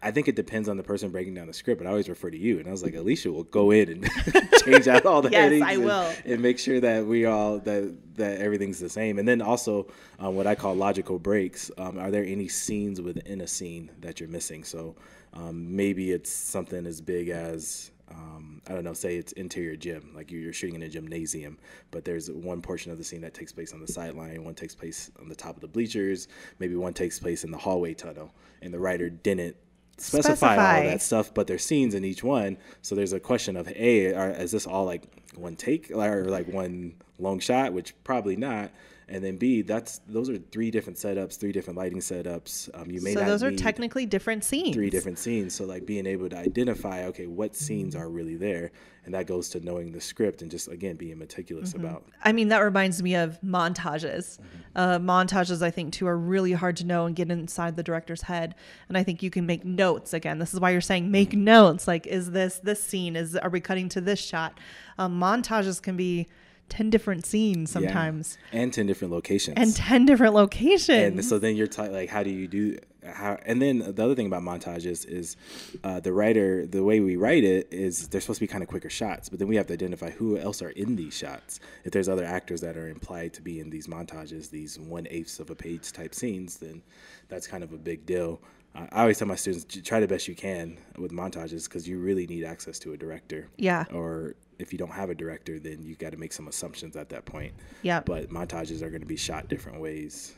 I 0.00 0.10
think 0.12 0.28
it 0.28 0.36
depends 0.36 0.68
on 0.68 0.76
the 0.76 0.82
person 0.82 1.10
breaking 1.10 1.34
down 1.34 1.46
the 1.48 1.52
script. 1.52 1.78
But 1.80 1.86
I 1.86 1.90
always 1.90 2.08
refer 2.08 2.30
to 2.30 2.38
you. 2.38 2.58
And 2.58 2.68
I 2.68 2.70
was 2.70 2.82
like, 2.82 2.94
Alicia 2.94 3.32
will 3.32 3.44
go 3.44 3.70
in 3.72 3.88
and 3.90 4.10
change 4.64 4.86
out 4.86 5.04
all 5.06 5.22
the 5.22 5.30
Yes, 5.30 5.42
headings 5.42 5.62
I 5.62 5.72
and, 5.72 5.84
will. 5.84 6.12
and 6.24 6.40
make 6.40 6.58
sure 6.58 6.80
that 6.80 7.04
we 7.06 7.24
all 7.24 7.58
that 7.60 7.96
that 8.16 8.40
everything's 8.40 8.78
the 8.78 8.88
same. 8.88 9.18
And 9.18 9.26
then 9.26 9.42
also 9.42 9.88
um, 10.18 10.36
what 10.36 10.46
I 10.46 10.54
call 10.54 10.74
logical 10.74 11.18
breaks. 11.18 11.70
Um, 11.78 11.98
are 11.98 12.10
there 12.10 12.24
any 12.24 12.48
scenes 12.48 13.00
within 13.00 13.40
a 13.40 13.46
scene 13.46 13.90
that 14.00 14.20
you're 14.20 14.28
missing? 14.28 14.62
So 14.64 14.94
um, 15.34 15.74
maybe 15.74 16.12
it's 16.12 16.30
something 16.30 16.86
as 16.86 17.00
big 17.00 17.28
as 17.28 17.90
um, 18.10 18.62
I 18.66 18.72
don't 18.72 18.84
know, 18.84 18.94
say 18.94 19.16
it's 19.16 19.32
interior 19.32 19.76
gym, 19.76 20.12
like 20.14 20.30
you're 20.30 20.52
shooting 20.52 20.76
in 20.76 20.82
a 20.82 20.88
gymnasium, 20.88 21.58
but 21.90 22.04
there's 22.04 22.30
one 22.30 22.62
portion 22.62 22.90
of 22.90 22.96
the 22.98 23.04
scene 23.04 23.20
that 23.20 23.34
takes 23.34 23.52
place 23.52 23.74
on 23.74 23.80
the 23.80 23.86
sideline, 23.86 24.44
one 24.44 24.54
takes 24.54 24.74
place 24.74 25.10
on 25.20 25.28
the 25.28 25.34
top 25.34 25.56
of 25.56 25.60
the 25.60 25.68
bleachers, 25.68 26.28
maybe 26.58 26.74
one 26.74 26.94
takes 26.94 27.18
place 27.18 27.44
in 27.44 27.50
the 27.50 27.58
hallway 27.58 27.92
tunnel, 27.92 28.32
and 28.62 28.72
the 28.72 28.78
writer 28.78 29.10
didn't 29.10 29.56
specify, 30.00 30.30
all 30.30 30.54
Specify. 30.54 30.78
of 30.78 30.90
that 30.92 31.02
stuff, 31.02 31.34
but 31.34 31.46
there's 31.46 31.64
scenes 31.64 31.94
in 31.94 32.04
each 32.04 32.22
one. 32.22 32.56
So 32.82 32.94
there's 32.94 33.12
a 33.12 33.20
question 33.20 33.56
of, 33.56 33.66
hey, 33.66 34.14
are, 34.14 34.30
is 34.30 34.50
this 34.50 34.66
all 34.66 34.84
like 34.84 35.04
one 35.34 35.56
take 35.56 35.90
or 35.90 36.24
like 36.26 36.48
one 36.48 36.94
long 37.18 37.40
shot? 37.40 37.72
Which 37.72 37.94
probably 38.04 38.36
not. 38.36 38.70
And 39.10 39.24
then 39.24 39.36
B, 39.38 39.62
that's 39.62 40.00
those 40.06 40.28
are 40.28 40.36
three 40.36 40.70
different 40.70 40.98
setups, 40.98 41.38
three 41.38 41.52
different 41.52 41.78
lighting 41.78 41.98
setups. 42.00 42.68
Um, 42.74 42.90
you 42.90 43.00
may 43.00 43.14
So 43.14 43.24
those 43.24 43.42
are 43.42 43.50
technically 43.50 44.04
different 44.04 44.44
scenes. 44.44 44.74
three 44.74 44.90
different 44.90 45.18
scenes. 45.18 45.54
So 45.54 45.64
like 45.64 45.86
being 45.86 46.06
able 46.06 46.28
to 46.28 46.36
identify, 46.36 47.04
okay, 47.06 47.26
what 47.26 47.56
scenes 47.56 47.96
are 47.96 48.08
really 48.10 48.36
there, 48.36 48.70
and 49.06 49.14
that 49.14 49.26
goes 49.26 49.48
to 49.50 49.60
knowing 49.60 49.92
the 49.92 50.00
script 50.00 50.42
and 50.42 50.50
just 50.50 50.68
again 50.68 50.96
being 50.96 51.18
meticulous 51.18 51.72
Mm-hmm. 51.72 51.84
about. 51.86 52.04
I 52.22 52.32
mean, 52.32 52.48
that 52.48 52.58
reminds 52.58 53.02
me 53.02 53.14
of 53.14 53.40
montages. 53.40 54.38
Uh, 54.76 54.98
montages, 54.98 55.62
I 55.62 55.70
think, 55.70 55.92
too, 55.94 56.06
are 56.06 56.16
really 56.18 56.52
hard 56.52 56.76
to 56.76 56.84
know 56.84 57.06
and 57.06 57.16
get 57.16 57.30
inside 57.30 57.76
the 57.76 57.82
director's 57.82 58.22
head. 58.22 58.54
And 58.88 58.98
I 58.98 59.02
think 59.02 59.22
you 59.22 59.30
can 59.30 59.46
make 59.46 59.64
notes. 59.64 60.12
Again, 60.12 60.38
this 60.38 60.52
is 60.52 60.60
why 60.60 60.70
you're 60.70 60.80
saying 60.82 61.10
make 61.10 61.32
notes. 61.32 61.88
Like, 61.88 62.06
is 62.06 62.30
this 62.32 62.58
this 62.58 62.82
scene? 62.82 63.16
Is 63.16 63.34
are 63.36 63.48
we 63.48 63.60
cutting 63.60 63.88
to 63.90 64.00
this 64.02 64.18
shot? 64.20 64.60
Um, 64.98 65.18
montages 65.18 65.80
can 65.80 65.96
be 65.96 66.28
ten 66.68 66.90
different 66.90 67.24
scenes 67.26 67.70
Yeah. 67.74 67.80
sometimes, 67.80 68.38
and 68.52 68.72
ten 68.72 68.86
different 68.86 69.12
locations. 69.12 69.56
and 69.56 69.74
ten 69.74 70.06
different 70.06 70.34
locations. 70.34 70.88
and 70.98 71.24
so 71.24 71.38
then 71.38 71.56
you're 71.56 71.66
t- 71.66 71.82
like, 71.88 72.08
how 72.08 72.22
do 72.22 72.30
you 72.30 72.46
do? 72.48 72.78
How 73.06 73.38
and 73.46 73.62
then 73.62 73.78
the 73.78 74.04
other 74.04 74.14
thing 74.14 74.26
about 74.26 74.42
montages 74.42 75.06
is 75.08 75.36
uh, 75.84 76.00
the 76.00 76.12
writer. 76.12 76.66
The 76.66 76.82
way 76.84 77.00
we 77.00 77.16
write 77.16 77.44
it 77.44 77.68
is 77.70 78.08
they're 78.08 78.20
supposed 78.20 78.38
to 78.40 78.42
be 78.44 78.48
kind 78.48 78.62
of 78.62 78.68
quicker 78.68 78.90
shots, 78.90 79.28
but 79.28 79.38
then 79.38 79.48
we 79.48 79.56
have 79.56 79.66
to 79.68 79.72
identify 79.72 80.10
who 80.10 80.36
else 80.36 80.60
are 80.60 80.70
in 80.70 80.96
these 80.96 81.16
shots. 81.16 81.60
If 81.84 81.92
there's 81.92 82.08
other 82.08 82.24
actors 82.24 82.60
that 82.60 82.76
are 82.76 82.88
implied 82.88 83.32
to 83.34 83.42
be 83.42 83.60
in 83.60 83.70
these 83.70 83.86
montages, 83.86 84.50
these 84.50 84.78
one 84.78 85.06
eighths 85.10 85.38
of 85.40 85.48
a 85.48 85.54
page 85.54 85.92
type 85.92 86.14
scenes, 86.14 86.56
then 86.58 86.82
that's 87.28 87.46
kind 87.46 87.62
of 87.64 87.72
a 87.72 87.78
big 87.78 88.04
deal. 88.04 88.40
I 88.74 89.02
always 89.02 89.18
tell 89.18 89.26
my 89.26 89.34
students 89.34 89.64
try 89.82 89.98
the 90.00 90.06
best 90.06 90.28
you 90.28 90.34
can 90.36 90.78
with 90.98 91.10
montages 91.10 91.64
because 91.64 91.88
you 91.88 91.98
really 91.98 92.26
need 92.26 92.44
access 92.44 92.78
to 92.80 92.92
a 92.92 92.96
director. 92.96 93.48
Yeah. 93.56 93.84
Or 93.92 94.34
if 94.58 94.72
you 94.72 94.78
don't 94.78 94.92
have 94.92 95.10
a 95.10 95.14
director, 95.14 95.58
then 95.58 95.82
you 95.82 95.96
got 95.96 96.12
to 96.12 96.16
make 96.16 96.32
some 96.32 96.46
assumptions 96.48 96.96
at 96.96 97.08
that 97.08 97.24
point. 97.24 97.54
Yep. 97.82 98.06
But 98.06 98.30
montages 98.30 98.82
are 98.82 98.90
going 98.90 99.00
to 99.00 99.06
be 99.06 99.16
shot 99.16 99.48
different 99.48 99.80
ways. 99.80 100.34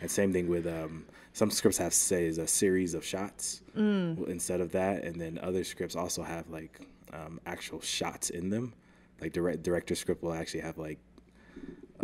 And 0.00 0.10
same 0.10 0.32
thing 0.32 0.48
with 0.48 0.66
um, 0.66 1.04
some 1.32 1.50
scripts 1.50 1.78
have 1.78 1.92
say 1.92 2.26
is 2.26 2.38
a 2.38 2.46
series 2.46 2.94
of 2.94 3.04
shots 3.04 3.62
Mm. 3.76 4.26
instead 4.28 4.62
of 4.62 4.72
that, 4.72 5.04
and 5.04 5.20
then 5.20 5.38
other 5.42 5.62
scripts 5.62 5.96
also 5.96 6.22
have 6.22 6.48
like 6.48 6.80
um, 7.12 7.38
actual 7.44 7.80
shots 7.80 8.30
in 8.30 8.48
them. 8.48 8.72
Like 9.20 9.32
direct 9.32 9.62
director 9.62 9.94
script 9.94 10.22
will 10.22 10.32
actually 10.32 10.60
have 10.60 10.78
like 10.78 10.98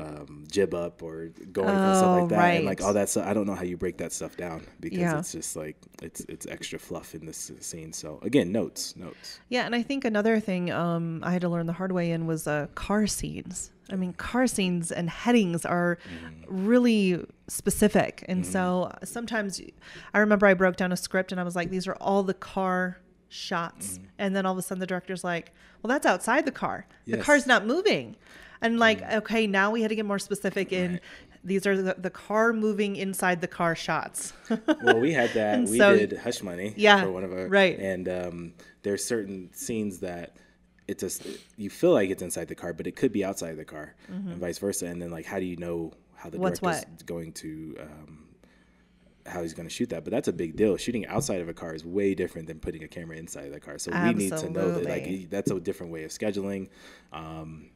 um, 0.00 0.44
jib 0.50 0.74
up 0.74 1.02
or 1.02 1.28
going 1.52 1.68
and 1.76 1.96
stuff 1.96 2.10
Oh, 2.10 2.20
like 2.20 2.28
that, 2.30 2.54
and 2.56 2.64
like 2.64 2.80
all 2.82 2.92
that 2.94 3.08
stuff. 3.08 3.26
I 3.26 3.34
don't 3.34 3.46
know 3.46 3.54
how 3.54 3.64
you 3.64 3.76
break 3.76 3.98
that 3.98 4.12
stuff 4.12 4.36
down 4.36 4.62
because 4.80 4.98
Yeah. 4.98 5.18
it's 5.18 5.32
just 5.32 5.56
like 5.56 5.76
it's 6.02 6.20
it's 6.28 6.46
extra 6.46 6.78
fluff 6.78 7.14
in 7.14 7.26
this 7.26 7.50
scene. 7.60 7.92
So 7.92 8.18
again, 8.22 8.52
notes, 8.52 8.96
notes. 8.96 9.40
Yeah, 9.48 9.66
and 9.66 9.74
I 9.74 9.82
think 9.82 10.04
another 10.04 10.40
thing 10.40 10.70
um, 10.70 11.20
I 11.24 11.32
had 11.32 11.42
to 11.42 11.48
learn 11.48 11.66
the 11.66 11.72
hard 11.74 11.92
way 11.92 12.10
in 12.10 12.26
was 12.26 12.46
uh, 12.46 12.68
car 12.74 13.06
scenes. 13.06 13.70
I 13.90 13.96
mean, 13.96 14.12
car 14.14 14.46
scenes 14.46 14.90
and 14.92 15.10
headings 15.10 15.66
are 15.66 15.98
really 16.46 17.24
specific, 17.48 18.24
and 18.28 18.46
so 18.46 18.90
sometimes 19.04 19.60
I 20.14 20.18
remember 20.18 20.46
I 20.46 20.54
broke 20.54 20.76
down 20.76 20.92
a 20.92 20.96
script 20.96 21.32
and 21.32 21.40
I 21.40 21.44
was 21.44 21.56
like, 21.56 21.70
"These 21.70 21.86
are 21.86 21.94
all 21.94 22.22
the 22.22 22.34
car 22.34 22.98
shots," 23.32 23.98
and 24.18 24.36
then 24.36 24.46
all 24.46 24.52
of 24.52 24.58
a 24.58 24.62
sudden 24.62 24.80
the 24.80 24.86
director's 24.86 25.24
like, 25.24 25.52
"Well, 25.82 25.88
that's 25.88 26.06
outside 26.06 26.44
the 26.44 26.52
car. 26.52 26.86
The 27.06 27.18
car's 27.18 27.46
not 27.46 27.66
moving," 27.66 28.16
and 28.60 28.78
like, 28.78 29.02
okay, 29.02 29.46
now 29.46 29.70
we 29.70 29.82
had 29.82 29.88
to 29.88 29.96
get 29.96 30.04
more 30.06 30.18
specific 30.18 30.72
in. 30.72 31.00
These 31.44 31.66
are 31.66 31.80
the, 31.80 31.96
the 31.98 32.10
car 32.10 32.52
moving 32.52 32.94
inside 32.94 33.40
the 33.40 33.48
car 33.48 33.74
shots. 33.74 34.32
well, 34.82 35.00
we 35.00 35.12
had 35.12 35.30
that. 35.30 35.68
We 35.68 35.78
so- 35.78 35.96
did 35.96 36.16
Hush 36.18 36.42
Money. 36.42 36.72
Yeah, 36.76 37.02
for 37.02 37.10
one 37.10 37.24
of 37.24 37.32
our 37.32 37.48
right. 37.48 37.76
And 37.78 38.08
um, 38.08 38.52
there's 38.82 39.04
certain 39.04 39.50
scenes 39.52 39.98
that 40.00 40.36
it's 40.86 41.02
a 41.02 41.10
you 41.56 41.70
feel 41.70 41.92
like 41.92 42.10
it's 42.10 42.22
inside 42.22 42.48
the 42.48 42.54
car, 42.54 42.72
but 42.72 42.86
it 42.86 42.94
could 42.94 43.12
be 43.12 43.24
outside 43.24 43.56
the 43.56 43.64
car, 43.64 43.94
and 44.08 44.36
vice 44.36 44.58
versa. 44.58 44.86
And 44.86 45.02
then 45.02 45.10
like, 45.10 45.26
how 45.26 45.38
do 45.40 45.44
you 45.44 45.56
know 45.56 45.92
how 46.14 46.30
the 46.30 46.36
Mm-hmm. 46.36 46.42
What's 46.42 46.60
director's 46.60 47.02
going 47.02 47.32
to 47.32 47.76
um, 47.80 48.24
how 49.26 49.42
he's 49.42 49.54
going 49.54 49.68
to 49.68 49.74
shoot 49.74 49.90
that? 49.90 50.04
But 50.04 50.10
that's 50.10 50.28
a 50.28 50.32
big 50.32 50.56
deal. 50.56 50.76
Shooting 50.76 51.06
outside 51.06 51.40
of 51.40 51.48
a 51.48 51.54
car 51.54 51.74
is 51.74 51.84
way 51.84 52.14
different 52.14 52.48
than 52.48 52.58
putting 52.58 52.82
a 52.84 52.88
camera 52.88 53.16
inside 53.16 53.46
of 53.46 53.52
the 53.52 53.60
car. 53.60 53.78
So 53.78 53.92
we 53.92 54.14
need 54.14 54.36
to 54.36 54.50
know 54.50 54.72
that 54.72 54.84
like 54.84 55.30
that's 55.30 55.50
a 55.50 55.60
different 55.60 55.92
way 55.92 56.04
of 56.04 56.10
scheduling. 56.10 56.68
Um, 57.12 57.70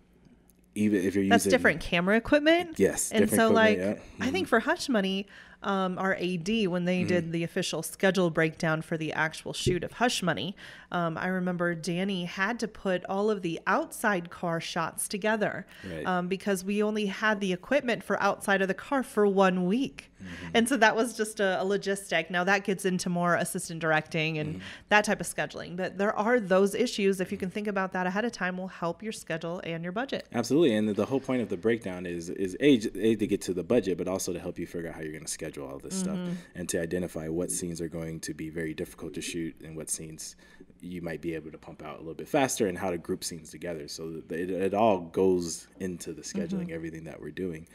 even 0.75 0.99
if 0.99 1.15
you're 1.15 1.25
that's 1.25 1.25
using 1.25 1.29
that's 1.31 1.45
different 1.45 1.81
camera 1.81 2.17
equipment. 2.17 2.79
Yes, 2.79 3.11
and 3.11 3.31
so 3.31 3.51
like 3.51 3.79
yeah. 3.79 3.95
Mm-hmm. 3.95 4.23
I 4.23 4.31
think 4.31 4.49
for 4.49 4.61
Hush 4.61 4.89
Money, 4.89 5.27
um, 5.63 5.99
our 5.99 6.15
AD 6.15 6.49
when 6.69 6.85
they 6.85 7.03
did 7.05 7.33
the 7.33 7.43
official 7.43 7.83
schedule 7.83 8.31
breakdown 8.31 8.83
for 8.83 8.97
the 8.97 9.13
actual 9.13 9.53
shoot 9.53 9.83
of 9.85 9.93
Hush 9.93 10.23
Money, 10.23 10.55
um, 10.93 11.19
I 11.19 11.27
remember 11.29 11.75
Danny 11.75 12.25
had 12.27 12.61
to 12.61 12.69
put 12.69 13.05
all 13.07 13.31
of 13.31 13.43
the 13.43 13.61
outside 13.67 14.31
car 14.31 14.61
shots 14.61 15.09
together 15.09 15.67
Right. 15.91 16.07
um, 16.07 16.29
because 16.29 16.63
we 16.65 16.83
only 16.83 17.07
had 17.07 17.41
the 17.41 17.53
equipment 17.53 18.05
for 18.05 18.21
outside 18.23 18.63
of 18.63 18.69
the 18.69 18.75
car 18.75 19.03
for 19.03 19.27
one 19.27 19.67
week, 19.67 20.11
Mm-hmm. 20.17 20.47
and 20.55 20.67
so 20.67 20.79
that 20.79 20.97
was 20.97 21.15
just 21.15 21.41
a, 21.41 21.61
a 21.61 21.65
logistic. 21.65 22.31
Now 22.31 22.43
that 22.45 22.65
gets 22.65 22.87
into 22.87 23.11
more 23.11 23.35
assistant 23.35 23.81
directing 23.81 24.39
and 24.39 24.55
Mm-hmm. 24.55 24.63
that 24.89 25.05
type 25.05 25.21
of 25.21 25.27
scheduling, 25.27 25.77
but 25.77 25.99
there 25.99 26.15
are 26.17 26.41
those 26.41 26.75
issues. 26.75 27.21
If 27.21 27.31
you 27.33 27.37
can 27.39 27.51
think 27.51 27.67
about 27.67 27.93
that 27.93 28.07
ahead 28.07 28.25
of 28.25 28.33
time, 28.33 28.57
will 28.57 28.69
help 28.69 29.03
your 29.03 29.13
schedule 29.13 29.61
and 29.65 29.83
your 29.83 29.93
budget. 29.93 30.27
Absolutely, 30.33 30.75
and 30.75 30.89
the 30.89 31.05
whole 31.05 31.21
point 31.21 31.43
of 31.43 31.49
the 31.51 31.57
breakdown 31.59 32.07
is 32.07 32.31
is 32.31 32.57
a, 32.61 32.81
a 32.99 33.17
to 33.17 33.27
get 33.27 33.41
to 33.43 33.53
the 33.53 33.63
budget, 33.63 33.99
but 33.99 34.09
also 34.09 34.33
to 34.33 34.39
help 34.39 34.59
you 34.59 34.67
figure 34.67 34.89
out 34.89 34.95
how 34.95 35.03
you're 35.03 35.13
going 35.13 35.25
to 35.25 35.31
schedule 35.31 35.46
all 35.65 35.79
this 35.79 35.95
stuff 35.95 36.19
and 36.55 36.69
to 36.69 36.81
identify 36.81 37.29
what 37.29 37.51
scenes 37.51 37.81
are 37.81 37.89
going 37.89 38.21
to 38.21 38.35
be 38.35 38.51
very 38.51 38.75
difficult 38.75 39.15
to 39.15 39.21
shoot 39.21 39.55
and 39.65 39.77
what 39.77 39.89
scenes 39.91 40.37
you 40.81 41.01
might 41.03 41.21
be 41.23 41.35
able 41.35 41.51
to 41.51 41.59
pump 41.59 41.83
out 41.83 41.97
a 41.97 41.99
little 41.99 42.15
bit 42.15 42.29
faster 42.29 42.67
and 42.67 42.77
how 42.79 42.91
to 42.91 42.99
group 42.99 43.25
scenes 43.25 43.51
together. 43.51 43.89
So 43.89 44.23
it, 44.31 44.51
it 44.51 44.75
all 44.75 45.01
goes 45.01 45.69
into 45.81 46.13
the 46.13 46.23
scheduling, 46.23 46.71
everything 46.71 47.05
that 47.05 47.21
we're 47.21 47.31
doing. 47.31 47.67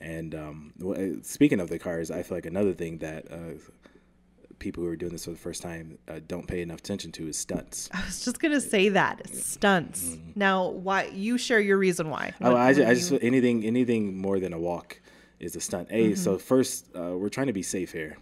And 0.00 0.34
um, 0.34 0.72
speaking 1.22 1.60
of 1.60 1.68
the 1.68 1.78
cars, 1.78 2.10
I 2.10 2.22
feel 2.22 2.36
like 2.36 2.46
another 2.46 2.72
thing 2.72 2.98
that 2.98 3.30
uh, 3.30 3.58
people 4.58 4.82
who 4.82 4.88
are 4.90 4.96
doing 4.96 5.12
this 5.12 5.24
for 5.24 5.30
the 5.30 5.36
first 5.36 5.62
time 5.62 5.98
uh, 6.08 6.18
don't 6.26 6.46
pay 6.48 6.60
enough 6.62 6.78
attention 6.80 7.12
to 7.12 7.28
is 7.28 7.38
stunts. 7.38 7.88
I 7.92 8.04
was 8.04 8.24
just 8.24 8.40
gonna 8.40 8.60
say 8.60 8.88
that 8.90 9.28
stunts. 9.34 10.16
Now, 10.34 10.68
why 10.68 11.04
you 11.14 11.38
share 11.38 11.60
your 11.60 11.78
reason 11.78 12.10
why? 12.10 12.34
Oh, 12.40 12.52
What- 12.52 12.60
I, 12.60 12.72
just, 12.74 12.88
I 12.88 12.94
just 12.94 13.10
you- 13.12 13.18
anything 13.22 13.64
anything 13.64 14.18
more 14.18 14.40
than 14.40 14.52
a 14.52 14.58
walk 14.58 15.00
is 15.40 15.56
a 15.56 15.60
stunt. 15.60 15.88
A. 15.90 16.14
so 16.14 16.32
Mm-hmm. 16.34 16.38
first 16.42 16.86
uh, 16.96 17.16
we're 17.16 17.28
trying 17.28 17.46
to 17.48 17.52
be 17.52 17.62
safe 17.62 17.92
here. 17.92 18.16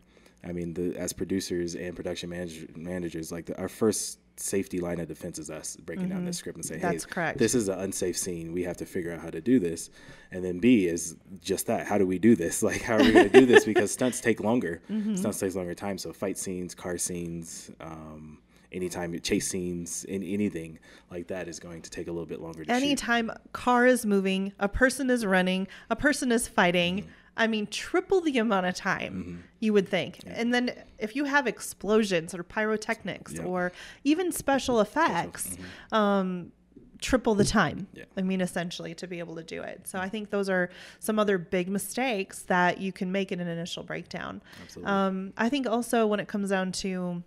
I 0.45 0.53
mean, 0.53 0.75
the, 0.75 0.97
as 0.97 1.13
producers 1.13 1.75
and 1.75 1.97
production 1.97 2.31
manager, 2.31 2.67
managers, 2.77 3.33
like 3.33 3.47
the, 3.47 3.59
our 3.59 3.69
first 3.69 4.21
safety 4.39 4.81
line 4.81 5.01
of 5.01 5.09
defense 5.09 5.39
is 5.39 5.51
us 5.51 5.77
breaking 5.77 6.11
down 6.11 6.25
this 6.27 6.37
script 6.37 6.57
and 6.57 6.65
saying, 6.65 6.81
Mm-hmm. 6.83 6.91
That's 6.93 7.05
"Hey, 7.33 7.39
this 7.39 7.55
is 7.55 7.69
an 7.69 7.81
unsafe 7.81 8.17
scene. 8.19 8.53
We 8.53 8.63
have 8.65 8.77
to 8.77 8.87
figure 8.87 9.13
out 9.13 9.21
how 9.21 9.31
to 9.31 9.41
do 9.41 9.59
this." 9.59 9.91
And 10.31 10.45
then 10.45 10.59
B 10.61 10.87
is 10.87 11.17
just 11.41 11.67
that: 11.67 11.87
how 11.87 11.99
do 11.99 12.07
we 12.07 12.19
do 12.19 12.37
this? 12.37 12.63
Like, 12.71 12.83
how 12.83 12.97
are 12.97 13.03
we 13.03 13.13
going 13.13 13.31
to 13.31 13.41
do 13.41 13.47
this? 13.47 13.65
Because 13.65 13.91
stunts 13.91 14.21
take 14.21 14.41
longer. 14.41 14.83
Mm-hmm. 14.91 15.17
Stunts 15.17 15.41
takes 15.41 15.57
longer 15.57 15.75
time. 15.75 15.99
So 15.99 16.13
fight 16.13 16.37
scenes, 16.39 16.75
car 16.75 16.99
scenes. 16.99 17.71
Um, 17.81 18.39
Anytime 18.77 19.19
chase 19.21 19.49
scenes, 19.49 20.05
in 20.05 20.23
anything 20.23 20.79
like 21.11 21.27
that 21.29 21.49
is 21.49 21.59
going 21.59 21.83
to 21.83 21.91
take 21.91 22.09
a 22.09 22.13
little 22.13 22.27
bit 22.27 22.41
longer 22.41 22.65
to 22.65 22.71
shoot. 22.73 22.77
anytime 22.77 23.31
car 23.53 23.87
is 23.87 24.05
moving, 24.05 24.53
a 24.59 24.69
person 24.69 25.09
is 25.11 25.25
running, 25.25 25.67
a 25.91 25.97
person 25.97 26.31
is 26.31 26.47
fighting. 26.47 26.99
Mm-hmm. 26.99 27.11
I 27.39 27.47
mean, 27.47 27.67
triple 27.67 28.21
the 28.23 28.39
amount 28.39 28.67
of 28.67 28.75
time 28.75 29.45
you 29.61 29.73
would 29.73 29.89
think. 29.89 30.21
And 30.27 30.55
then 30.55 30.73
if 30.99 31.15
you 31.17 31.25
have 31.25 31.47
explosions 31.47 32.35
or 32.35 32.43
pyrotechnics 32.43 33.35
Yeah. 33.35 33.43
or 33.45 33.73
even 34.05 34.33
special 34.33 34.81
effects, 34.81 35.59
um, 35.93 36.53
triple 37.01 37.35
the 37.35 37.45
time. 37.45 37.89
Yeah. 37.93 38.05
I 38.17 38.23
mean, 38.23 38.41
essentially, 38.41 38.95
to 38.95 39.07
be 39.07 39.19
able 39.19 39.37
to 39.37 39.43
do 39.43 39.63
it. 39.63 39.87
So 39.87 39.99
I 39.99 40.09
think 40.09 40.31
those 40.31 40.49
are 40.49 40.71
some 40.99 41.19
other 41.19 41.37
big 41.37 41.69
mistakes 41.69 42.41
that 42.45 42.81
you 42.81 42.91
can 42.93 43.13
make 43.13 43.33
in 43.33 43.41
an 43.41 43.49
initial 43.49 43.83
breakdown. 43.83 44.41
Absolutely. 44.63 44.91
Um, 44.93 45.33
I 45.37 45.51
think 45.51 45.67
also 45.67 46.07
when 46.07 46.21
it 46.21 46.29
comes 46.29 46.51
down 46.51 46.73
to 46.73 47.23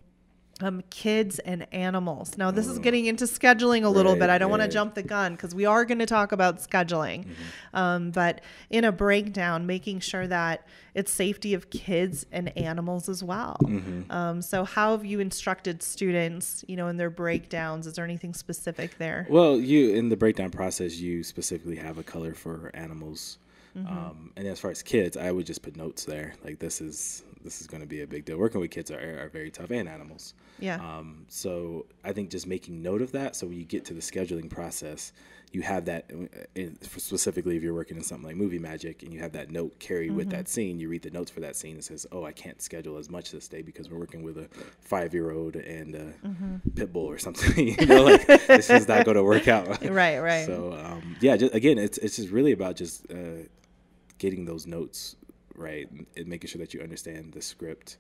um, 0.61 0.83
kids 0.89 1.39
and 1.39 1.65
animals. 1.73 2.37
Now, 2.37 2.51
this 2.51 2.67
is 2.67 2.79
getting 2.79 3.05
into 3.05 3.25
scheduling 3.25 3.83
a 3.85 3.89
little 3.89 4.15
bit. 4.15 4.29
I 4.29 4.37
don't 4.37 4.49
want 4.49 4.61
to 4.61 4.67
jump 4.67 4.93
the 4.93 5.03
gun 5.03 5.33
because 5.35 5.55
we 5.55 5.65
are 5.65 5.85
going 5.85 5.99
to 5.99 6.05
talk 6.05 6.31
about 6.31 6.57
scheduling. 6.59 7.27
Um, 7.73 8.11
but 8.11 8.41
in 8.69 8.83
a 8.83 8.91
breakdown, 8.91 9.65
making 9.65 10.01
sure 10.01 10.27
that 10.27 10.67
it's 10.93 11.11
safety 11.11 11.53
of 11.53 11.69
kids 11.69 12.25
and 12.31 12.55
animals 12.57 13.07
as 13.07 13.23
well. 13.23 13.57
Um, 14.09 14.41
so, 14.41 14.65
how 14.65 14.91
have 14.91 15.05
you 15.05 15.19
instructed 15.19 15.81
students, 15.81 16.65
you 16.67 16.75
know, 16.75 16.87
in 16.87 16.97
their 16.97 17.09
breakdowns? 17.09 17.87
Is 17.87 17.93
there 17.93 18.03
anything 18.05 18.33
specific 18.33 18.97
there? 18.97 19.27
Well, 19.29 19.57
you 19.59 19.93
in 19.93 20.09
the 20.09 20.17
breakdown 20.17 20.49
process, 20.49 20.97
you 20.97 21.23
specifically 21.23 21.77
have 21.77 21.97
a 21.97 22.03
color 22.03 22.33
for 22.33 22.71
animals, 22.73 23.37
um, 23.87 24.31
and 24.35 24.47
as 24.47 24.59
far 24.59 24.71
as 24.71 24.81
kids, 24.83 25.15
I 25.15 25.31
would 25.31 25.45
just 25.45 25.61
put 25.61 25.77
notes 25.77 26.03
there. 26.03 26.33
Like 26.43 26.59
this 26.59 26.81
is 26.81 27.23
this 27.49 27.61
is 27.61 27.67
going 27.67 27.81
to 27.81 27.87
be 27.87 28.01
a 28.01 28.07
big 28.07 28.25
deal. 28.25 28.37
Working 28.37 28.61
with 28.61 28.69
kids 28.69 28.91
are, 28.91 29.23
are 29.23 29.29
very 29.29 29.49
tough, 29.49 29.71
and 29.71 29.89
animals. 29.89 30.35
Yeah. 30.59 30.75
Um, 30.75 31.25
so 31.27 31.87
I 32.03 32.13
think 32.13 32.29
just 32.29 32.45
making 32.45 32.81
note 32.83 33.01
of 33.01 33.11
that, 33.13 33.35
so 33.35 33.47
when 33.47 33.57
you 33.57 33.65
get 33.65 33.85
to 33.85 33.93
the 33.95 34.01
scheduling 34.01 34.49
process, 34.49 35.11
you 35.51 35.63
have 35.63 35.85
that. 35.85 36.05
uh, 36.13 36.27
In, 36.53 36.79
specifically, 36.81 37.57
if 37.57 37.63
you're 37.63 37.73
working 37.73 37.97
in 37.97 38.03
something 38.03 38.27
like 38.27 38.35
Movie 38.35 38.59
Magic, 38.59 39.01
and 39.01 39.11
you 39.11 39.19
have 39.19 39.31
that 39.31 39.49
note 39.49 39.79
carried 39.79 40.11
with 40.11 40.29
that 40.29 40.47
scene, 40.47 40.79
you 40.79 40.89
read 40.89 41.01
the 41.01 41.09
notes 41.09 41.31
for 41.31 41.39
that 41.39 41.55
scene. 41.55 41.75
It 41.75 41.83
says, 41.83 42.05
"Oh, 42.11 42.23
I 42.23 42.31
can't 42.31 42.61
schedule 42.61 42.97
as 42.97 43.09
much 43.09 43.31
this 43.31 43.47
day 43.47 43.63
because 43.63 43.89
we're 43.89 43.97
working 43.97 44.21
with 44.21 44.37
a 44.37 44.47
five-year-old 44.81 45.55
and 45.55 45.95
a 45.95 46.13
pit 46.75 46.93
bull 46.93 47.07
or 47.09 47.17
something. 47.17 47.67
you 47.79 47.85
know, 47.87 48.03
like 48.03 48.27
this 48.27 48.69
is 48.69 48.87
not 48.87 49.05
going 49.05 49.17
to 49.17 49.23
work 49.23 49.47
out." 49.47 49.83
Right, 49.89 50.19
right. 50.19 50.45
So 50.45 50.73
um, 50.73 51.15
yeah, 51.19 51.35
just, 51.35 51.53
again, 51.55 51.79
it's 51.79 51.97
it's 51.97 52.15
just 52.17 52.29
really 52.29 52.51
about 52.51 52.75
just 52.75 53.09
uh, 53.11 53.43
getting 54.19 54.45
those 54.45 54.67
notes 54.67 55.15
right 55.59 55.87
and, 56.15 56.27
making 56.27 56.49
sure 56.49 56.59
that 56.59 56.73
you 56.73 56.81
understand 56.81 57.33
the 57.33 57.41
script. 57.41 57.97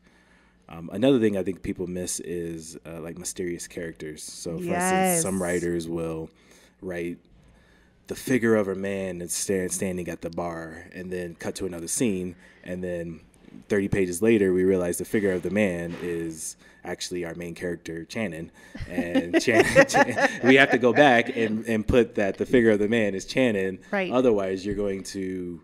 Um, 0.67 0.89
another 0.93 1.19
thing 1.19 1.37
I 1.37 1.43
think 1.43 1.61
people 1.61 1.87
miss 1.87 2.19
is 2.19 2.77
uh, 2.85 3.01
like 3.01 3.17
mysterious 3.17 3.67
characters. 3.67 4.23
So 4.23 4.57
for 4.57 4.73
instance, 4.73 5.21
some 5.21 5.41
writers 5.41 5.87
will 5.87 6.29
write 6.81 7.17
the 8.07 8.15
figure 8.15 8.55
of 8.55 8.67
a 8.67 8.75
man 8.75 9.19
that's 9.19 9.35
sta- 9.35 9.69
standing 9.69 10.07
at 10.09 10.21
the 10.21 10.29
bar, 10.29 10.87
and 10.93 11.11
then 11.11 11.35
cut 11.35 11.55
to 11.55 11.65
another 11.65 11.87
scene, 11.87 12.35
and 12.63 12.83
then 12.83 13.21
30 13.67 13.87
pages 13.87 14.21
later, 14.21 14.53
we 14.53 14.63
realize 14.63 14.97
the 14.97 15.05
figure 15.05 15.31
of 15.31 15.43
the 15.43 15.49
man 15.49 15.95
is 16.01 16.57
actually 16.83 17.25
our 17.25 17.35
main 17.35 17.55
character, 17.55 18.05
Channon. 18.05 18.49
And 18.87 19.33
Channon, 19.35 20.43
we 20.43 20.55
have 20.55 20.71
to 20.71 20.77
go 20.77 20.93
back 20.93 21.35
and, 21.35 21.65
and 21.65 21.87
put 21.87 22.15
that 22.15 22.37
the 22.37 22.45
figure 22.45 22.71
of 22.71 22.79
the 22.79 22.87
man 22.87 23.15
is 23.15 23.25
Channon. 23.25 23.79
Right. 23.91 24.11
Otherwise, 24.11 24.65
you're 24.65 24.75
going 24.75 25.03
to 25.05 25.61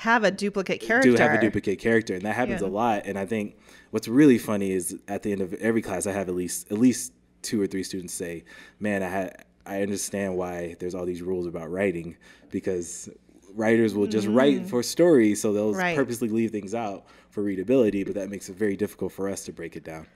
have 0.00 0.24
a 0.24 0.30
duplicate 0.30 0.80
character. 0.80 1.10
do 1.10 1.16
have 1.16 1.32
a 1.32 1.40
duplicate 1.40 1.78
character, 1.78 2.14
and 2.14 2.22
that 2.22 2.34
happens 2.34 2.62
Yeah. 2.62 2.68
a 2.68 2.70
lot. 2.70 3.02
And 3.04 3.18
I 3.18 3.26
think 3.26 3.56
what's 3.90 4.08
really 4.08 4.38
funny 4.38 4.72
is 4.72 4.96
at 5.08 5.22
the 5.22 5.32
end 5.32 5.42
of 5.42 5.52
every 5.54 5.82
class, 5.82 6.06
I 6.06 6.12
have 6.12 6.28
at 6.28 6.34
least 6.34 6.72
at 6.72 6.78
least 6.78 7.12
two 7.42 7.60
or 7.60 7.66
three 7.66 7.82
students 7.82 8.14
say, 8.14 8.44
"Man, 8.78 9.02
I 9.02 9.08
had 9.08 9.44
I 9.66 9.82
understand 9.82 10.36
why 10.36 10.76
there's 10.78 10.94
all 10.94 11.04
these 11.04 11.22
rules 11.22 11.46
about 11.46 11.70
writing 11.70 12.16
because." 12.50 13.08
Writers 13.56 13.96
will 13.96 14.06
just 14.06 14.28
write 14.28 14.62
mm. 14.62 14.68
for 14.70 14.80
stories, 14.80 15.40
so 15.40 15.52
they'll. 15.52 15.74
Right. 15.74 15.96
purposely 15.96 16.28
leave 16.28 16.52
things 16.52 16.72
out 16.72 17.04
for 17.30 17.42
readability, 17.42 18.04
but 18.04 18.14
that 18.14 18.30
makes 18.30 18.48
it 18.48 18.54
very 18.54 18.76
difficult 18.76 19.10
for 19.10 19.28
us 19.28 19.44
to 19.46 19.52
break 19.52 19.74
it 19.74 19.82
down. 19.82 20.06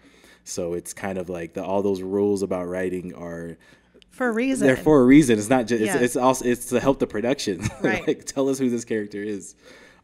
So 0.45 0.75
it's 0.75 0.93
kind 0.93 1.19
of 1.19 1.29
like 1.29 1.55
the, 1.55 1.64
all 1.64 1.83
those 1.83 2.00
rules 2.00 2.43
about 2.43 2.69
writing 2.69 3.12
are 3.14 3.57
for 4.14 4.28
a 4.28 4.33
reason. 4.33 4.66
they're 4.66 4.76
for 4.76 5.00
a 5.00 5.04
reason. 5.04 5.38
It's 5.38 5.50
not 5.50 5.66
just 5.66 5.83
it's, 5.83 5.94
it's 5.94 6.16
also 6.16 6.44
it's 6.44 6.66
to 6.66 6.80
help 6.80 6.99
the 6.99 7.06
production. 7.06 7.62
Right. 7.83 8.06
like 8.06 8.25
tell 8.25 8.49
us 8.49 8.59
who 8.59 8.71
this 8.71 8.85
character 8.85 9.23
is. 9.23 9.54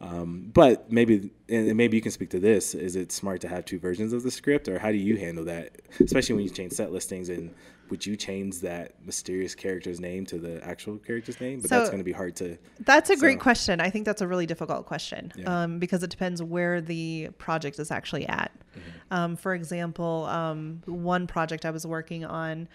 Um, 0.03 0.51
but 0.53 0.91
maybe 0.91 1.31
and 1.49 1.77
maybe 1.77 1.97
you 1.97 2.03
can 2.03 2.11
speak 2.11 2.31
to 2.31 2.41
this. 2.41 2.75
Is 2.75 2.97
it 2.97 3.13
smart 3.13 3.41
to 3.43 3.49
have 3.49 3.65
two 3.65 3.79
versions 3.79 4.13
of 4.13 4.23
the 4.23 4.31
script, 4.31 4.69
or 4.69 4.79
how 4.79 4.91
do 4.91 4.97
you 4.99 5.17
handle 5.17 5.45
that, 5.45 5.81
especially 6.01 6.35
when 6.37 6.45
you 6.45 6.51
change 6.51 6.73
set 6.73 6.91
listings 6.93 7.29
and 7.29 7.55
would 7.91 8.07
you 8.07 8.17
change 8.17 8.61
that 8.61 8.95
mysterious 9.05 9.55
character's 9.55 10.01
name 10.01 10.25
to 10.27 10.39
the 10.39 10.65
actual 10.65 10.97
character's 10.99 11.41
name? 11.41 11.61
But 11.61 11.71
So- 11.71 11.79
that's 11.79 11.91
going 11.91 12.01
to 12.01 12.05
be 12.05 12.13
hard 12.13 12.37
to. 12.37 12.57
That's 12.81 13.11
a 13.11 13.17
great 13.17 13.41
question. 13.41 13.81
I 13.81 13.91
think 13.91 14.05
that's 14.05 14.23
a 14.23 14.27
really 14.29 14.47
difficult 14.47 14.87
question 14.87 15.33
Yeah. 15.37 15.63
um, 15.63 15.79
because 15.79 16.03
it 16.03 16.11
depends 16.11 16.43
where 16.43 16.81
the 16.81 17.29
project 17.39 17.79
is 17.79 17.91
actually 17.91 18.27
at. 18.27 18.53
Mm-hmm. 18.71 19.15
Um, 19.15 19.37
for 19.37 19.55
example, 19.55 20.27
um, 20.27 20.83
one 20.87 21.27
project 21.27 21.67
I 21.67 21.71
was 21.71 21.85
working 21.85 22.25
on, 22.25 22.69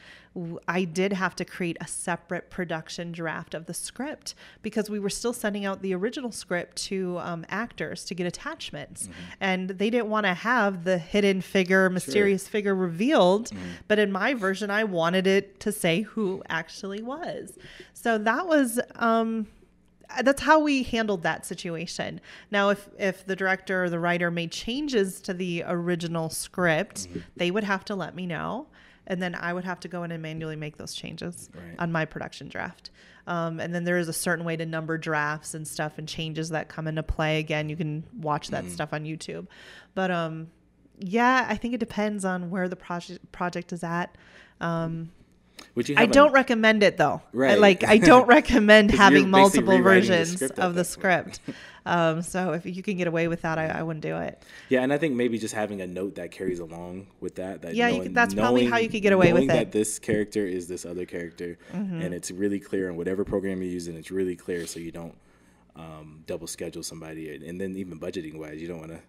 I 0.68 0.84
did 0.84 1.14
have 1.14 1.34
to 1.38 1.46
create 1.46 1.78
a 1.80 1.88
separate 1.88 2.50
production 2.50 3.14
draft 3.14 3.54
of 3.54 3.68
the 3.68 3.74
script 3.74 4.36
because 4.62 4.90
we 4.90 5.00
were 5.00 5.10
still 5.10 5.32
sending 5.32 5.64
out 5.64 5.82
the 5.82 5.96
original 5.96 6.34
script 6.34 6.76
to 6.88 7.18
um, 7.20 7.46
actors 7.48 8.04
to 8.06 8.16
get 8.16 8.28
attachments. 8.28 9.04
Mm-hmm. 9.04 9.14
And 9.40 9.70
they 9.70 9.90
didn't 9.90 10.10
want 10.10 10.26
to 10.26 10.34
have 10.34 10.84
the 10.84 10.98
hidden 10.98 11.40
figure, 11.40 11.90
mysterious 11.90 12.50
figure 12.50 12.76
revealed. 12.76 13.52
Mm-hmm. 13.52 13.68
But 13.88 14.00
in 14.00 14.12
my 14.12 14.34
version, 14.34 14.70
I 14.70 14.84
wanted 14.84 15.05
it 15.14 15.60
to 15.60 15.72
say 15.72 16.02
who 16.02 16.42
actually 16.50 17.04
was. 17.04 17.58
So 17.94 18.18
that 18.18 18.48
was. 18.48 18.80
Um, 18.96 19.48
that's 20.22 20.44
how 20.44 20.60
we 20.60 20.84
handled 20.84 21.24
that 21.24 21.46
situation. 21.46 22.22
Now, 22.52 22.70
if 22.70 22.88
if 22.98 23.26
the 23.26 23.36
director 23.36 23.84
or 23.86 23.90
the 23.90 24.00
writer 24.00 24.30
made 24.32 24.52
changes 24.52 25.20
to 25.22 25.34
the 25.34 25.64
original 25.68 26.30
script, 26.30 27.08
Mm-hmm. 27.10 27.20
they 27.36 27.52
would 27.52 27.64
have 27.64 27.84
to 27.86 27.96
let 27.96 28.16
me 28.16 28.26
know, 28.28 28.68
and 29.08 29.22
then 29.22 29.34
I 29.36 29.52
would 29.52 29.66
have 29.66 29.80
to 29.82 29.88
go 29.88 30.04
in 30.04 30.12
and 30.12 30.22
manually 30.22 30.56
make 30.56 30.78
those 30.78 30.94
changes 30.94 31.50
Right. 31.54 31.76
on 31.80 31.92
my 31.92 32.06
production 32.06 32.48
draft. 32.50 32.92
Um, 33.28 33.60
and 33.60 33.74
then 33.74 33.84
there 33.84 33.98
is 33.98 34.08
a 34.08 34.14
certain 34.14 34.46
way 34.46 34.56
to 34.56 34.66
number 34.68 35.00
drafts 35.00 35.56
and 35.56 35.68
stuff 35.68 35.98
and 35.98 36.08
changes 36.08 36.50
that 36.50 36.70
come 36.70 36.88
into 36.88 37.02
play. 37.02 37.40
Again, 37.40 37.68
you 37.70 37.76
can 37.76 38.04
watch 38.22 38.52
Mm-hmm. 38.52 38.68
that 38.68 38.72
stuff 38.72 38.94
on 38.94 39.06
YouTube. 39.06 39.48
But 39.96 40.12
um, 40.12 40.52
yeah, 41.00 41.48
I 41.50 41.56
think 41.58 41.74
it 41.74 41.80
depends 41.80 42.24
on 42.24 42.52
where 42.52 42.70
the 42.70 42.76
project 42.76 43.32
project 43.32 43.74
is 43.74 43.84
at. 43.84 44.16
Um, 44.62 45.12
Would 45.76 45.90
you? 45.90 45.96
I 45.98 46.04
a- 46.04 46.08
don't 46.08 46.32
recommend 46.32 46.84
it 46.84 46.98
though. 46.98 47.22
I, 47.34 47.38
Right. 47.38 47.60
like 47.60 47.84
I 47.84 47.98
don't 48.12 48.28
recommend 48.28 48.92
having 49.04 49.30
multiple 49.30 49.74
rewriting 49.78 50.10
the 50.10 50.16
versions 50.18 50.42
of 50.44 50.74
the 50.76 50.82
that 50.82 50.86
script. 50.86 51.40
um, 51.86 52.22
so 52.22 52.54
if 52.54 52.66
you 52.66 52.82
can 52.82 52.98
get 52.98 53.08
away 53.08 53.28
with 53.28 53.42
that, 53.44 53.58
I, 53.60 53.68
I 53.68 53.84
wouldn't 53.84 54.02
do 54.04 54.18
it. 54.18 54.42
Yeah, 54.70 54.82
and 54.82 54.92
I 54.92 54.98
think 54.98 55.16
maybe 55.16 55.38
just 55.38 55.54
having 55.54 55.82
a 55.82 55.88
note 55.88 56.16
that 56.16 56.32
carries 56.32 56.60
along 56.60 57.08
with 57.20 57.36
that. 57.36 57.62
that 57.62 57.76
Yeah, 57.76 57.90
knowing, 57.90 58.04
could- 58.04 58.16
that's 58.16 58.34
probably 58.34 58.66
how 58.66 58.78
you 58.78 58.90
could 58.90 59.02
get 59.02 59.14
away 59.14 59.34
with 59.34 59.42
knowing 59.44 59.48
that 59.50 59.58
it. 59.58 59.68
Mm-hmm. 59.70 59.78
this 59.80 60.00
character 60.00 60.46
is 60.46 60.68
this 60.68 60.86
other 60.86 61.06
character, 61.06 61.58
and 61.74 62.14
it's 62.14 62.32
really 62.32 62.60
clear 62.60 62.90
in 62.90 62.96
whatever 62.96 63.24
program 63.26 63.62
you're 63.62 63.72
using. 63.72 63.96
It's 63.96 64.12
really 64.12 64.36
clear, 64.36 64.66
so 64.66 64.80
you 64.80 64.92
don't 64.92 65.16
um, 65.76 66.24
double 66.26 66.48
schedule 66.48 66.84
somebody, 66.84 67.36
and 67.36 67.60
then 67.60 67.76
even 67.76 68.00
budgeting 68.00 68.38
wise, 68.40 68.62
you 68.62 68.68
don't 68.68 68.80
want 68.80 68.92
to 68.94 69.00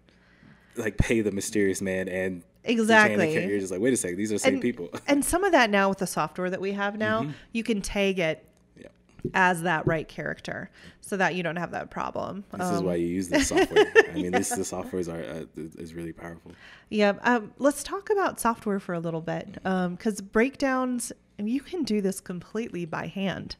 like 0.81 0.97
pay 0.97 1.21
the 1.21 1.31
mysterious 1.31 1.81
man 1.81 2.07
and 2.07 2.43
the 2.43 2.43
chain 2.43 2.43
of 2.43 2.56
Exactly. 2.67 3.33
character. 3.33 3.49
You're 3.49 3.59
just 3.59 3.71
like, 3.71 3.81
wait 3.81 3.93
a 3.93 3.97
second, 3.97 4.17
these 4.17 4.31
are 4.31 4.35
the 4.35 4.39
same 4.39 4.53
And, 4.55 4.61
people. 4.61 4.89
and 5.07 5.23
some 5.23 5.43
of 5.43 5.51
that 5.51 5.69
now 5.69 5.89
with 5.89 5.99
the 5.99 6.07
software 6.07 6.49
that 6.49 6.61
we 6.61 6.73
have 6.73 6.97
now, 6.97 7.27
you 7.53 7.63
can 7.63 7.81
tag 7.81 8.19
it 8.19 8.45
yeah, 8.77 8.87
as 9.33 9.61
that 9.63 9.85
right 9.87 10.07
character, 10.07 10.69
so 11.01 11.17
that 11.17 11.35
you 11.35 11.43
don't 11.43 11.55
have 11.55 11.71
that 11.71 11.89
problem. 11.89 12.43
this 12.51 12.69
is 12.69 12.79
Um, 12.79 12.85
why 12.85 12.95
you 12.95 13.07
use 13.07 13.29
this 13.29 13.47
software. 13.47 13.85
I 14.09 14.13
mean, 14.13 14.31
this 14.31 14.49
the 14.49 14.65
software 14.65 14.99
is, 14.99 15.09
are, 15.09 15.21
uh, 15.21 15.45
is 15.55 15.93
really 15.93 16.13
powerful. 16.13 16.51
Yeah. 16.89 17.13
Um, 17.21 17.51
let's 17.57 17.83
talk 17.83 18.09
about 18.09 18.39
software 18.39 18.79
for 18.79 18.93
a 18.93 18.99
little 18.99 19.21
bit 19.21 19.53
because 19.63 20.21
breakdowns, 20.21 21.11
you 21.37 21.61
can 21.61 21.83
do 21.83 22.01
this 22.01 22.19
completely 22.19 22.85
by 22.85 23.07
hand. 23.07 23.55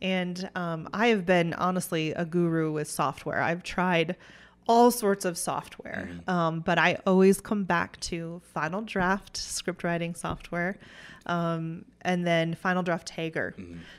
And 0.00 0.50
um, 0.56 0.88
I 0.92 1.06
have 1.08 1.24
been 1.24 1.54
honestly 1.54 2.10
a 2.12 2.24
guru 2.24 2.72
with 2.72 2.88
software. 2.90 3.40
I've 3.40 3.62
tried 3.62 4.16
all 4.68 4.90
sorts 4.90 5.24
of 5.24 5.36
software, 5.36 6.08
um, 6.28 6.60
but 6.60 6.78
I 6.78 6.98
always 7.06 7.40
come 7.40 7.64
back 7.64 7.98
to 8.00 8.40
Final 8.54 8.82
Draft 8.82 9.36
script 9.36 9.82
writing 9.84 10.14
software. 10.14 10.78
Um, 11.26 11.84
and 12.00 12.26
then 12.26 12.54
Final 12.54 12.82
Draft 12.82 13.12
Tagger. 13.12 13.54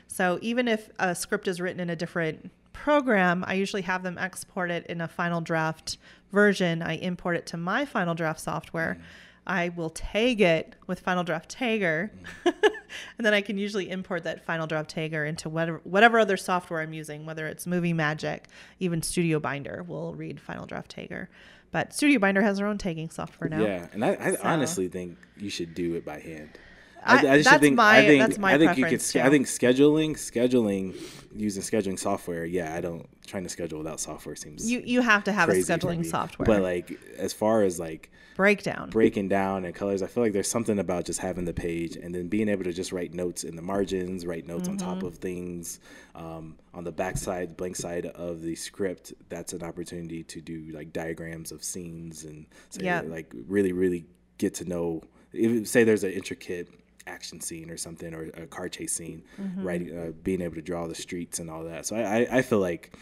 So 0.08 0.38
even 0.42 0.68
if 0.68 0.90
a 0.98 1.14
script 1.14 1.48
is 1.48 1.58
written 1.60 1.80
in 1.80 1.88
a 1.88 1.96
different 1.96 2.50
program, 2.74 3.44
I 3.46 3.54
usually 3.54 3.82
have 3.82 4.02
them 4.02 4.18
export 4.18 4.70
it 4.70 4.86
in 4.88 5.00
a 5.00 5.08
Final 5.08 5.40
Draft 5.40 5.96
version. 6.32 6.82
I 6.82 6.96
import 6.96 7.36
it 7.36 7.46
to 7.46 7.56
my 7.56 7.86
Final 7.86 8.14
Draft 8.14 8.40
software. 8.40 8.98
I 9.46 9.68
will 9.70 9.90
tag 9.90 10.40
it 10.40 10.74
with 10.86 11.00
Final 11.00 11.22
Draft 11.24 11.54
Tagger, 11.54 12.10
and 12.46 12.54
then 13.18 13.34
I 13.34 13.40
can 13.42 13.58
usually 13.58 13.90
import 13.90 14.24
that 14.24 14.44
Final 14.44 14.66
Draft 14.66 14.94
Tagger 14.94 15.28
into 15.28 15.48
whatever 15.48 15.80
whatever 15.84 16.18
other 16.18 16.36
software 16.36 16.80
I'm 16.80 16.92
using, 16.94 17.26
whether 17.26 17.46
it's 17.46 17.66
Movie 17.66 17.92
Magic, 17.92 18.46
even 18.80 19.02
Studio 19.02 19.38
Binder 19.40 19.82
will 19.86 20.14
read 20.14 20.40
Final 20.40 20.64
Draft 20.66 20.94
Tagger. 20.96 21.26
But 21.72 21.92
Studio 21.92 22.20
Binder 22.20 22.40
has 22.40 22.58
their 22.58 22.66
own 22.66 22.78
tagging 22.78 23.10
software 23.10 23.50
now. 23.50 23.60
Yeah, 23.60 23.88
and 23.92 24.04
I, 24.04 24.16
I 24.20 24.32
So- 24.32 24.38
honestly 24.44 24.88
think 24.88 25.18
you 25.36 25.50
should 25.50 25.74
do 25.74 25.94
it 25.96 26.04
by 26.04 26.20
hand. 26.20 26.50
I- 27.04 27.36
just 27.38 27.50
that's 27.50 27.60
think, 27.60 27.76
my- 27.76 27.98
I 27.98 28.06
think, 28.06 28.22
that's 28.22 28.38
my 28.38 28.54
I 28.54 28.58
think 28.58 28.76
you 28.78 28.86
could. 28.86 29.02
sch- 29.02 29.16
I 29.16 29.30
think 29.30 29.46
scheduling, 29.46 30.12
scheduling, 30.12 30.94
using 31.34 31.62
scheduling 31.62 31.98
software. 31.98 32.44
Yeah, 32.44 32.74
I 32.74 32.80
don't 32.80 33.06
trying 33.26 33.42
to 33.44 33.48
schedule 33.48 33.78
without 33.78 34.00
software 34.00 34.36
seems 34.36 34.70
You 34.70 34.82
you 34.84 35.00
have 35.00 35.24
to 35.24 35.32
have 35.32 35.48
a 35.48 35.52
scheduling 35.54 36.04
software. 36.04 36.44
But 36.46 36.62
like, 36.62 36.98
as 37.16 37.32
far 37.32 37.62
as 37.62 37.80
like 37.80 38.10
breakdown. 38.36 38.90
breaking 38.90 39.28
down 39.28 39.64
and 39.64 39.74
colors, 39.74 40.02
I 40.02 40.06
feel 40.08 40.22
like 40.22 40.32
there's 40.32 40.48
something 40.48 40.78
about 40.78 41.04
just 41.06 41.20
having 41.20 41.44
the 41.44 41.52
page 41.54 41.96
and 41.96 42.14
then 42.14 42.28
being 42.28 42.48
able 42.48 42.64
to 42.64 42.72
just 42.72 42.92
write 42.92 43.14
notes 43.14 43.42
in 43.44 43.56
the 43.56 43.62
margins, 43.62 44.26
write 44.26 44.46
notes 44.46 44.68
on 44.68 44.76
Mm-hmm. 44.76 44.86
top 44.88 45.02
of 45.02 45.16
things, 45.16 45.80
um, 46.14 46.56
on 46.74 46.84
the 46.84 46.92
back 46.92 47.16
side, 47.16 47.56
blank 47.56 47.76
side 47.76 48.06
of 48.06 48.42
the 48.42 48.54
script. 48.54 49.12
That's 49.28 49.52
an 49.52 49.62
opportunity 49.62 50.22
to 50.24 50.40
do 50.40 50.66
like 50.72 50.92
diagrams 50.92 51.50
of 51.52 51.62
scenes 51.64 52.24
and 52.24 52.46
Yeah. 52.78 53.00
like 53.06 53.32
really, 53.48 53.72
really 53.72 54.04
get 54.38 54.54
to 54.54 54.64
know. 54.64 55.02
If, 55.32 55.66
say 55.68 55.82
there's 55.84 56.04
an 56.04 56.12
intricate 56.12 56.68
action 57.06 57.40
scene 57.40 57.70
or 57.70 57.76
something 57.76 58.14
or 58.14 58.24
a 58.34 58.46
car 58.46 58.68
chase 58.68 58.92
scene, 58.92 59.22
Mm-hmm. 59.40 59.62
writing, 59.66 59.98
uh, 59.98 60.12
being 60.22 60.40
able 60.40 60.54
to 60.56 60.62
draw 60.62 60.86
the 60.86 60.94
streets 60.94 61.38
and 61.38 61.50
all 61.50 61.64
that. 61.64 61.86
So 61.86 61.96
I, 61.96 62.00
I, 62.20 62.38
I 62.38 62.42
feel 62.42 62.60
like 62.60 62.96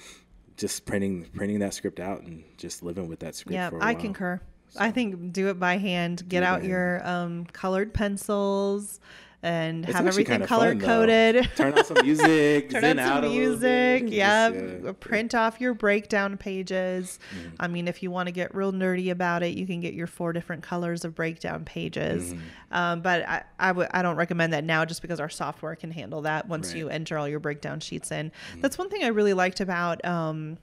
just 0.56 0.84
printing 0.84 1.24
printing 1.34 1.60
that 1.60 1.74
script 1.74 1.98
out 2.00 2.22
and 2.22 2.44
just 2.58 2.82
living 2.82 3.08
with 3.08 3.20
that 3.20 3.34
script. 3.34 3.54
Yeah, 3.54 3.70
for 3.70 3.76
a 3.76 3.80
I 3.82 3.86
while. 3.86 3.96
I 3.96 4.00
concur. 4.00 4.40
I 4.78 4.90
think 4.90 5.32
do 5.32 5.48
it 5.48 5.58
by 5.60 5.76
hand. 5.76 6.28
Get 6.28 6.42
out 6.42 6.64
your 6.64 7.06
um, 7.06 7.44
colored 7.52 7.92
pencils 7.92 9.00
and 9.42 9.84
It's 9.84 9.94
have 9.94 10.06
everything 10.06 10.42
color 10.42 10.76
coded. 10.76 11.50
Turn 11.56 11.76
on 11.76 11.84
some 11.84 11.98
music. 12.02 12.70
Turn 12.70 12.98
on 12.98 13.22
some 13.22 13.30
music. 13.32 14.04
Yeah. 14.06 14.50
just, 14.50 14.84
yeah. 14.84 14.92
Print 15.00 15.34
off 15.34 15.60
your 15.60 15.74
breakdown 15.74 16.36
pages. 16.36 17.18
Mm-hmm. 17.36 17.48
I 17.58 17.66
mean, 17.66 17.88
if 17.88 18.02
you 18.02 18.10
want 18.12 18.28
to 18.28 18.32
get 18.32 18.54
real 18.54 18.72
nerdy 18.72 19.10
about 19.10 19.42
it, 19.42 19.56
you 19.58 19.66
can 19.66 19.80
get 19.80 19.94
your 19.94 20.06
four 20.06 20.32
different 20.32 20.62
colors 20.62 21.04
of 21.04 21.14
breakdown 21.16 21.64
pages. 21.64 22.34
Mm-hmm. 22.34 22.74
Um, 22.74 23.00
but 23.02 23.28
I, 23.28 23.42
I, 23.58 23.68
w- 23.68 23.88
I 23.90 24.02
don't 24.02 24.16
recommend 24.16 24.52
that 24.52 24.62
now 24.64 24.84
just 24.84 25.02
because 25.02 25.18
our 25.18 25.28
software 25.30 25.74
can 25.74 25.90
handle 25.90 26.22
that 26.22 26.48
once 26.48 26.68
Right. 26.68 26.78
you 26.78 26.88
enter 26.88 27.18
all 27.18 27.28
your 27.28 27.40
breakdown 27.40 27.80
sheets 27.80 28.12
in. 28.12 28.30
That's 28.58 28.78
one 28.78 28.88
thing 28.90 29.02
I 29.02 29.08
really 29.08 29.34
liked 29.34 29.60
about. 29.60 30.04
Um, 30.04 30.58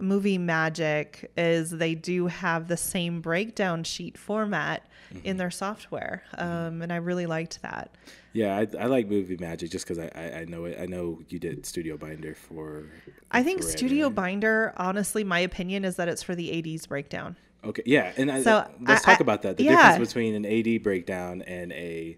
movie 0.00 0.38
magic 0.38 1.30
is 1.36 1.70
they 1.70 1.94
do 1.94 2.26
have 2.26 2.68
the 2.68 2.76
same 2.76 3.20
breakdown 3.20 3.84
sheet 3.84 4.16
format 4.18 4.82
Mm-hmm. 5.12 5.26
in 5.26 5.36
their 5.38 5.50
software 5.50 6.22
um, 6.38 6.82
and 6.82 6.92
i 6.92 6.96
really 6.96 7.26
liked 7.26 7.60
that 7.62 7.90
Yeah, 8.32 8.56
I, 8.56 8.68
I 8.78 8.86
like 8.86 9.08
movie 9.08 9.36
magic 9.38 9.72
just 9.72 9.84
because 9.84 9.98
I, 9.98 10.08
I, 10.14 10.40
I 10.42 10.44
know 10.44 10.66
it. 10.66 10.78
I 10.80 10.86
know 10.86 11.18
you 11.28 11.40
did 11.40 11.66
Studio 11.66 11.96
Binder 11.96 12.36
for. 12.36 12.84
i 13.32 13.42
think 13.42 13.58
forever. 13.62 13.76
studio 13.76 14.08
binder 14.08 14.72
honestly 14.76 15.24
my 15.24 15.40
opinion 15.40 15.84
is 15.84 15.96
that 15.96 16.06
it's 16.06 16.22
for 16.22 16.36
the 16.36 16.56
AD's 16.74 16.86
breakdown 16.86 17.34
Okay, 17.64 17.82
yeah, 17.86 18.12
and 18.16 18.30
I, 18.30 18.40
So, 18.44 18.64
let's 18.86 19.04
I- 19.04 19.10
talk 19.10 19.20
about 19.20 19.42
that. 19.42 19.56
The 19.56 19.64
yeah. 19.64 19.90
difference 19.90 20.10
between 20.12 20.34
an 20.36 20.46
AD 20.46 20.82
breakdown 20.84 21.42
and 21.42 21.72
a, 21.72 22.16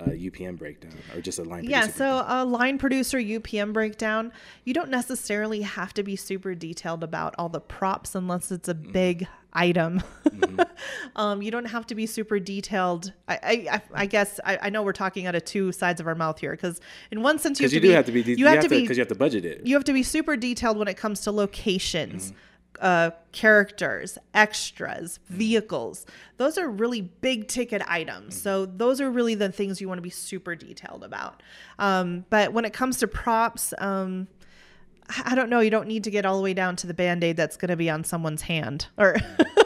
uh 0.00 0.04
UPM 0.10 0.56
breakdown, 0.58 0.92
or 1.14 1.20
just 1.20 1.38
a 1.38 1.42
line. 1.42 1.64
Producer. 1.64 1.70
Yeah 1.70 1.86
so 1.88 2.24
a 2.28 2.44
line 2.44 2.78
producer 2.78 3.18
upm 3.18 3.72
breakdown 3.72 4.32
you 4.64 4.72
don't 4.74 4.90
necessarily 4.90 5.62
have 5.62 5.92
to 5.94 6.02
be 6.02 6.14
super 6.16 6.54
detailed 6.54 7.02
about 7.02 7.34
all 7.38 7.48
the 7.48 7.60
props 7.60 8.14
unless 8.14 8.50
it's 8.52 8.68
a 8.68 8.74
Mm-hmm. 8.74 8.92
big 8.92 9.28
item 9.54 10.02
um, 11.16 11.40
you 11.42 11.50
don't 11.50 11.64
have 11.64 11.86
to 11.86 11.94
be 11.94 12.06
super 12.06 12.38
detailed 12.38 13.12
i 13.28 13.38
i, 13.72 13.82
I- 13.94 14.06
guess 14.06 14.38
I, 14.44 14.58
I 14.62 14.70
know 14.70 14.82
we're 14.82 14.92
talking 14.92 15.26
out 15.26 15.34
of 15.34 15.44
two 15.44 15.72
sides 15.72 16.00
of 16.00 16.06
our 16.06 16.14
mouth 16.14 16.38
here 16.38 16.52
because 16.52 16.80
in 17.10 17.22
one 17.22 17.38
sense 17.38 17.58
you 17.58 17.64
have 17.64 17.72
you 17.72 17.80
to 17.80 17.86
do 17.86 17.88
be 17.88 17.94
have 17.94 18.06
to 18.06 18.12
be. 18.12 18.22
You, 18.22 18.36
you 18.36 18.46
have 18.46 18.60
to 18.62 18.68
be 18.68 18.82
because 18.82 18.96
you 18.96 19.00
have 19.00 19.08
to 19.08 19.14
budget 19.14 19.44
it. 19.44 19.66
you 19.66 19.74
have 19.74 19.84
to 19.84 19.92
be 19.92 20.02
super 20.02 20.36
detailed 20.36 20.76
when 20.78 20.86
it 20.88 20.96
comes 20.96 21.20
to 21.22 21.32
locations 21.32 22.30
Mm-hmm. 22.32 22.38
Uh, 22.80 23.10
characters 23.32 24.18
extras 24.34 25.18
vehicles 25.28 26.06
those 26.36 26.56
are 26.58 26.68
really 26.68 27.00
big 27.00 27.48
ticket 27.48 27.82
items 27.86 28.40
so 28.40 28.66
those 28.66 29.00
are 29.00 29.10
really 29.10 29.34
the 29.34 29.50
things 29.50 29.80
you 29.80 29.88
want 29.88 29.98
to 29.98 30.02
be 30.02 30.10
super 30.10 30.54
detailed 30.54 31.04
about 31.04 31.42
um, 31.78 32.24
but 32.30 32.52
when 32.52 32.64
it 32.64 32.72
comes 32.72 32.98
to 32.98 33.06
props 33.06 33.74
um, 33.78 34.28
I 35.08 35.22
I 35.24 35.34
don't 35.34 35.50
know. 35.50 35.60
You 35.60 35.70
don't 35.70 35.88
need 35.88 36.04
to 36.04 36.10
get 36.10 36.26
all 36.26 36.36
the 36.36 36.42
way 36.42 36.54
down 36.54 36.76
to 36.76 36.86
the 36.86 36.94
band 36.94 37.24
aid 37.24 37.36
that's 37.36 37.56
going 37.56 37.70
to 37.70 37.76
be 37.76 37.88
on 37.88 38.04
someone's 38.04 38.42
hand, 38.42 38.88
or 38.96 39.16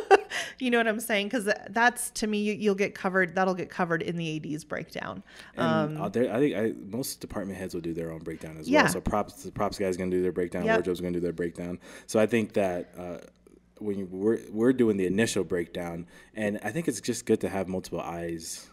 you 0.58 0.70
know 0.70 0.78
what 0.78 0.88
I'm 0.88 1.00
saying? 1.00 1.26
Because 1.28 1.48
that's 1.70 2.10
to 2.12 2.26
me, 2.26 2.38
you, 2.42 2.52
you'll 2.54 2.74
get 2.74 2.94
covered. 2.94 3.34
That'll 3.34 3.54
get 3.54 3.70
covered 3.70 4.02
in 4.02 4.16
the 4.16 4.36
AD's 4.54 4.64
breakdown. 4.64 5.22
And 5.56 5.98
uh, 5.98 6.08
there, 6.08 6.32
I 6.34 6.38
think 6.38 6.56
I, 6.56 6.72
most 6.88 7.20
department 7.20 7.58
heads 7.58 7.74
will 7.74 7.80
do 7.80 7.92
their 7.94 8.10
own 8.12 8.20
breakdown 8.20 8.56
as 8.58 8.66
Um, 8.66 8.72
Yeah. 8.72 8.82
well. 8.84 8.92
So 8.92 9.00
props, 9.00 9.42
the 9.42 9.52
props 9.52 9.78
guy's 9.78 9.96
gonna 9.96 10.10
do 10.10 10.22
their 10.22 10.32
breakdown. 10.32 10.64
Yep. 10.64 10.76
Wardrobe's 10.76 11.00
gonna 11.00 11.12
do 11.12 11.20
their 11.20 11.32
breakdown. 11.32 11.78
So 12.06 12.18
I 12.20 12.26
think 12.26 12.52
that 12.54 12.92
uh, 12.96 13.18
when 13.78 13.98
you, 13.98 14.06
we're 14.10 14.38
we're 14.50 14.72
doing 14.72 14.96
the 14.96 15.06
initial 15.06 15.44
breakdown, 15.44 16.06
and 16.34 16.58
I 16.62 16.70
think 16.70 16.88
it's 16.88 17.00
just 17.00 17.26
good 17.26 17.40
to 17.40 17.48
have 17.48 17.68
multiple 17.68 18.00
eyes. 18.00 18.68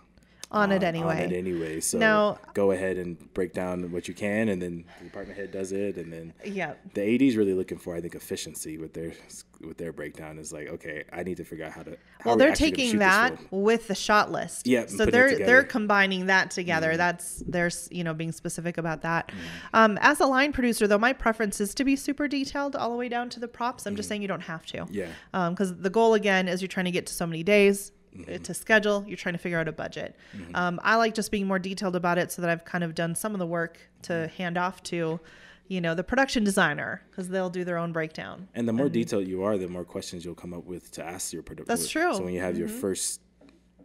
On, 0.51 0.71
it 0.71 0.83
anyway. 0.83 1.23
on 1.25 1.31
it 1.31 1.35
anyway. 1.35 1.79
So 1.79 1.97
Now- 1.99 2.39
go 2.53 2.71
ahead 2.71 2.97
and 2.97 3.33
break 3.33 3.53
down 3.53 3.91
what 3.91 4.07
you 4.07 4.13
can, 4.13 4.49
and 4.49 4.61
then 4.61 4.85
the 4.99 5.05
department 5.05 5.37
head 5.37 5.51
does 5.51 5.71
it, 5.71 5.97
and 5.97 6.11
then 6.11 6.33
Yeah. 6.43 6.73
the 6.93 7.01
AD 7.01 7.27
is 7.27 7.35
really 7.37 7.53
looking 7.53 7.77
for, 7.77 7.95
I 7.95 8.01
think, 8.01 8.15
efficiency 8.15 8.77
with 8.77 8.93
their 8.93 9.13
with 9.61 9.77
their 9.77 9.91
breakdown. 9.91 10.37
Is 10.39 10.53
like, 10.53 10.69
okay, 10.69 11.03
I 11.11 11.21
need 11.23 11.35
to 11.37 11.43
figure 11.43 11.65
out 11.65 11.73
how 11.73 11.83
to. 11.83 11.91
How 11.91 11.97
Well, 12.31 12.35
they're 12.37 12.55
taking 12.55 12.99
that 12.99 13.37
with 13.51 13.87
the 13.89 13.95
shot 13.95 14.31
list. 14.31 14.65
Yeah, 14.67 14.85
So 14.87 15.05
they're. 15.05 15.29
Mm-hmm. 15.31 15.45
they're 15.45 15.63
combining 15.63 16.25
that 16.27 16.49
together. 16.51 16.95
That's 16.97 17.43
there's 17.45 17.87
you 17.91 18.03
know 18.03 18.13
being 18.13 18.31
specific 18.31 18.77
about 18.77 19.01
that. 19.03 19.31
Um, 19.73 19.97
as 20.01 20.19
a 20.19 20.25
line 20.25 20.51
producer, 20.53 20.87
though, 20.87 20.97
my 20.97 21.13
preference 21.13 21.59
is 21.61 21.73
to 21.75 21.83
be 21.83 21.95
super 21.95 22.27
detailed 22.27 22.75
all 22.75 22.89
the 22.91 22.97
way 22.97 23.09
down 23.09 23.29
to 23.31 23.39
the 23.39 23.47
props. 23.49 23.85
I'm 23.85 23.95
just 23.95 24.07
saying 24.09 24.21
you 24.21 24.27
don't 24.27 24.41
have 24.41 24.65
to. 24.67 24.77
Mm-hmm. 24.85 24.93
Yeah. 24.93 25.49
Because 25.49 25.75
the 25.77 25.89
goal 25.89 26.13
again 26.13 26.47
is 26.47 26.61
you're 26.61 26.67
trying 26.69 26.85
to 26.85 26.91
get 26.91 27.05
to 27.07 27.13
so 27.13 27.27
many 27.27 27.43
days. 27.43 27.91
Mm-hmm. 28.15 28.43
To 28.43 28.53
schedule, 28.53 29.05
you're 29.07 29.17
trying 29.17 29.35
to 29.35 29.39
figure 29.39 29.59
out 29.59 29.67
a 29.67 29.71
budget. 29.71 30.15
Um, 30.55 30.79
I 30.83 30.95
like 30.95 31.13
just 31.13 31.31
being 31.31 31.47
more 31.47 31.59
detailed 31.59 31.95
about 31.95 32.17
it 32.17 32.31
so 32.31 32.41
that 32.41 32.49
I've 32.49 32.65
kind 32.65 32.83
of 32.83 32.95
done 32.95 33.13
some 33.15 33.33
of 33.33 33.39
the 33.39 33.45
work 33.45 33.77
to 34.03 34.13
Mm-hmm. 34.13 34.35
hand 34.35 34.57
off 34.57 34.81
to, 34.83 35.19
you 35.67 35.79
know, 35.81 35.93
the 35.93 36.03
production 36.03 36.43
designer 36.43 37.03
because 37.09 37.29
they'll 37.29 37.49
do 37.51 37.63
their 37.63 37.77
own 37.77 37.91
breakdown. 37.91 38.47
And 38.55 38.67
the 38.67 38.73
more 38.73 38.89
detailed 38.89 39.27
you 39.27 39.43
are, 39.43 39.57
the 39.57 39.67
more 39.67 39.85
questions 39.85 40.25
you'll 40.25 40.33
come 40.33 40.53
up 40.53 40.65
with 40.65 40.91
to 40.93 41.03
ask 41.05 41.31
your 41.31 41.43
producer. 41.43 41.67
That's 41.67 41.87
true. 41.87 42.01
Mm-hmm. 42.03 42.17
So 42.17 42.23
when 42.23 42.33
you 42.33 42.41
have 42.41 42.57
your 42.57 42.67
first 42.67 43.21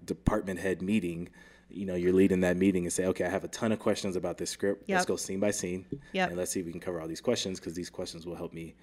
department 0.04 0.60
head 0.60 0.80
meeting, 0.80 1.28
you 1.68 1.84
know, 1.86 1.94
you're 1.94 2.12
leading 2.12 2.40
that 2.40 2.56
meeting 2.56 2.84
and 2.84 2.92
say, 2.92 3.06
okay, 3.06 3.24
I 3.24 3.28
have 3.28 3.44
a 3.44 3.48
ton 3.48 3.72
of 3.72 3.78
questions 3.78 4.16
about 4.16 4.38
this 4.38 4.50
script. 4.50 4.88
Let's 4.88 5.04
go 5.04 5.16
scene 5.16 5.40
by 5.40 5.50
scene. 5.50 5.84
Yep. 6.12 6.28
And 6.30 6.38
let's 6.38 6.52
see 6.52 6.60
if 6.60 6.66
we 6.66 6.72
can 6.72 6.80
cover 6.80 7.00
all 7.00 7.08
these 7.08 7.20
questions 7.20 7.60
because 7.60 7.74
these 7.74 7.90
questions 7.90 8.24
will 8.26 8.36
help 8.36 8.52
me 8.52 8.74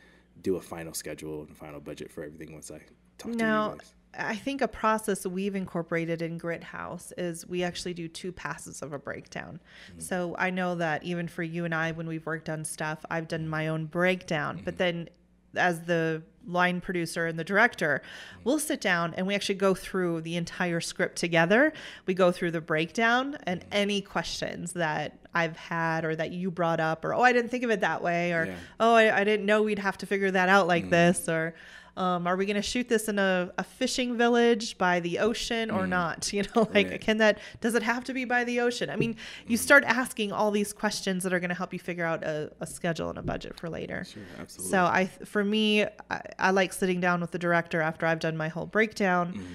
do 0.42 0.58
a 0.58 0.62
final 0.62 0.94
schedule 0.94 1.44
and 1.44 1.56
final 1.56 1.80
budget 1.80 2.12
for 2.12 2.24
everything 2.24 2.54
once 2.54 2.70
I 2.70 2.82
talk 3.18 3.32
to 3.32 3.38
you 3.38 3.38
guys. 3.38 3.94
I 4.18 4.36
think 4.36 4.62
a 4.62 4.68
process 4.68 5.26
we've 5.26 5.56
incorporated 5.56 6.22
in 6.22 6.40
gritHouse 6.40 7.14
is 7.18 7.48
we 7.48 7.64
actually 7.64 7.94
do 7.94 8.08
two 8.08 8.32
passes 8.32 8.82
of 8.82 8.94
a 8.94 9.00
breakdown. 9.00 9.60
Mm. 9.96 10.02
So 10.02 10.36
I 10.38 10.50
know 10.50 10.76
that 10.76 11.04
even 11.04 11.28
for 11.28 11.44
you 11.44 11.66
and 11.66 11.74
I, 11.74 11.92
when 11.92 12.08
we've 12.08 12.26
worked 12.26 12.50
on 12.50 12.66
stuff, 12.66 13.06
I've 13.10 13.28
done 13.28 13.48
my 13.48 13.70
own 13.70 13.86
breakdown. 13.86 14.62
But 14.64 14.76
mm. 14.76 14.78
then, 14.78 15.10
as 15.56 15.82
the 15.82 16.24
line 16.48 16.82
producer 16.82 17.28
and 17.28 17.38
the 17.38 17.44
director, 17.44 18.02
mm. 18.04 18.40
we'll 18.44 18.60
sit 18.60 18.82
down 18.82 19.14
and 19.14 19.28
we 19.28 19.36
actually 19.36 19.56
go 19.56 19.74
through 19.74 20.22
the 20.22 20.36
entire 20.36 20.82
script 20.82 21.18
together. 21.18 21.72
We 22.06 22.14
go 22.14 22.32
through 22.32 22.52
the 22.52 22.62
breakdown 22.62 23.38
and 23.44 23.64
any 23.72 24.02
questions 24.02 24.74
that 24.74 25.20
I've 25.34 25.56
had 25.56 26.04
or 26.04 26.16
that 26.18 26.32
you 26.32 26.52
brought 26.52 26.82
up, 26.82 27.06
or 27.06 27.14
oh, 27.14 27.22
I 27.22 27.32
didn't 27.32 27.50
think 27.50 27.64
of 27.64 27.70
it 27.70 27.80
that 27.80 28.02
way, 28.04 28.34
or 28.34 28.46
Yeah. 28.46 28.56
oh, 28.80 28.94
I, 28.94 29.22
I 29.22 29.24
didn't 29.24 29.46
know 29.46 29.64
we'd 29.64 29.80
have 29.80 29.98
to 30.00 30.06
figure 30.06 30.32
that 30.32 30.50
out 30.50 30.68
like 30.68 30.90
this, 30.90 31.30
or 31.30 31.56
um, 31.98 32.26
are 32.26 32.38
we 32.38 32.46
going 32.46 32.56
to 32.56 32.62
shoot 32.62 32.88
this 32.88 33.08
in 33.10 33.20
a, 33.20 33.52
a 33.58 33.64
fishing 33.64 34.18
village 34.18 34.78
by 34.78 35.00
the 35.02 35.20
ocean 35.20 35.70
or 35.70 35.86
not? 35.88 36.32
You 36.34 36.44
know, 36.56 36.68
like, 36.74 36.90
Right. 36.90 37.02
can 37.02 37.18
that, 37.18 37.40
does 37.60 37.76
it 37.76 37.84
have 37.84 38.04
to 38.06 38.14
be 38.14 38.24
by 38.26 38.44
the 38.46 38.60
ocean? 38.62 38.90
I 38.90 38.96
mean, 38.96 39.18
you 39.48 39.58
start 39.58 39.84
asking 39.86 40.32
all 40.32 40.52
these 40.52 40.72
questions 40.74 41.24
that 41.24 41.34
are 41.34 41.40
going 41.40 41.50
to 41.50 41.56
help 41.56 41.74
you 41.74 41.80
figure 41.80 42.06
out 42.06 42.24
a, 42.24 42.52
a 42.62 42.66
schedule 42.68 43.10
and 43.10 43.18
a 43.18 43.22
budget 43.22 43.60
for 43.60 43.70
later. 43.70 44.06
Sure, 44.06 44.24
absolutely. 44.40 44.72
So 44.72 44.86
I, 44.86 45.06
for 45.26 45.44
me, 45.44 45.84
I, 45.84 46.22
I 46.40 46.52
like 46.52 46.72
sitting 46.74 47.02
down 47.02 47.20
with 47.22 47.32
the 47.32 47.40
director 47.40 47.82
after 47.82 48.06
I've 48.06 48.20
done 48.20 48.38
my 48.38 48.48
whole 48.48 48.66
breakdown, 48.66 49.34
Mm-hmm. 49.34 49.54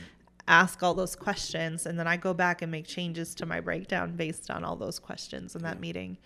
ask 0.49 0.83
all 0.83 0.95
those 0.95 1.17
questions, 1.17 1.87
and 1.87 1.99
then 1.99 2.07
I 2.07 2.17
go 2.17 2.33
back 2.35 2.63
and 2.63 2.71
make 2.71 2.87
changes 2.87 3.35
to 3.37 3.47
my 3.47 3.61
breakdown 3.61 4.15
based 4.15 4.51
on 4.51 4.63
all 4.65 4.77
those 4.77 4.99
questions 4.99 5.57
in 5.57 5.63
that 5.63 5.81
meeting. 5.81 6.19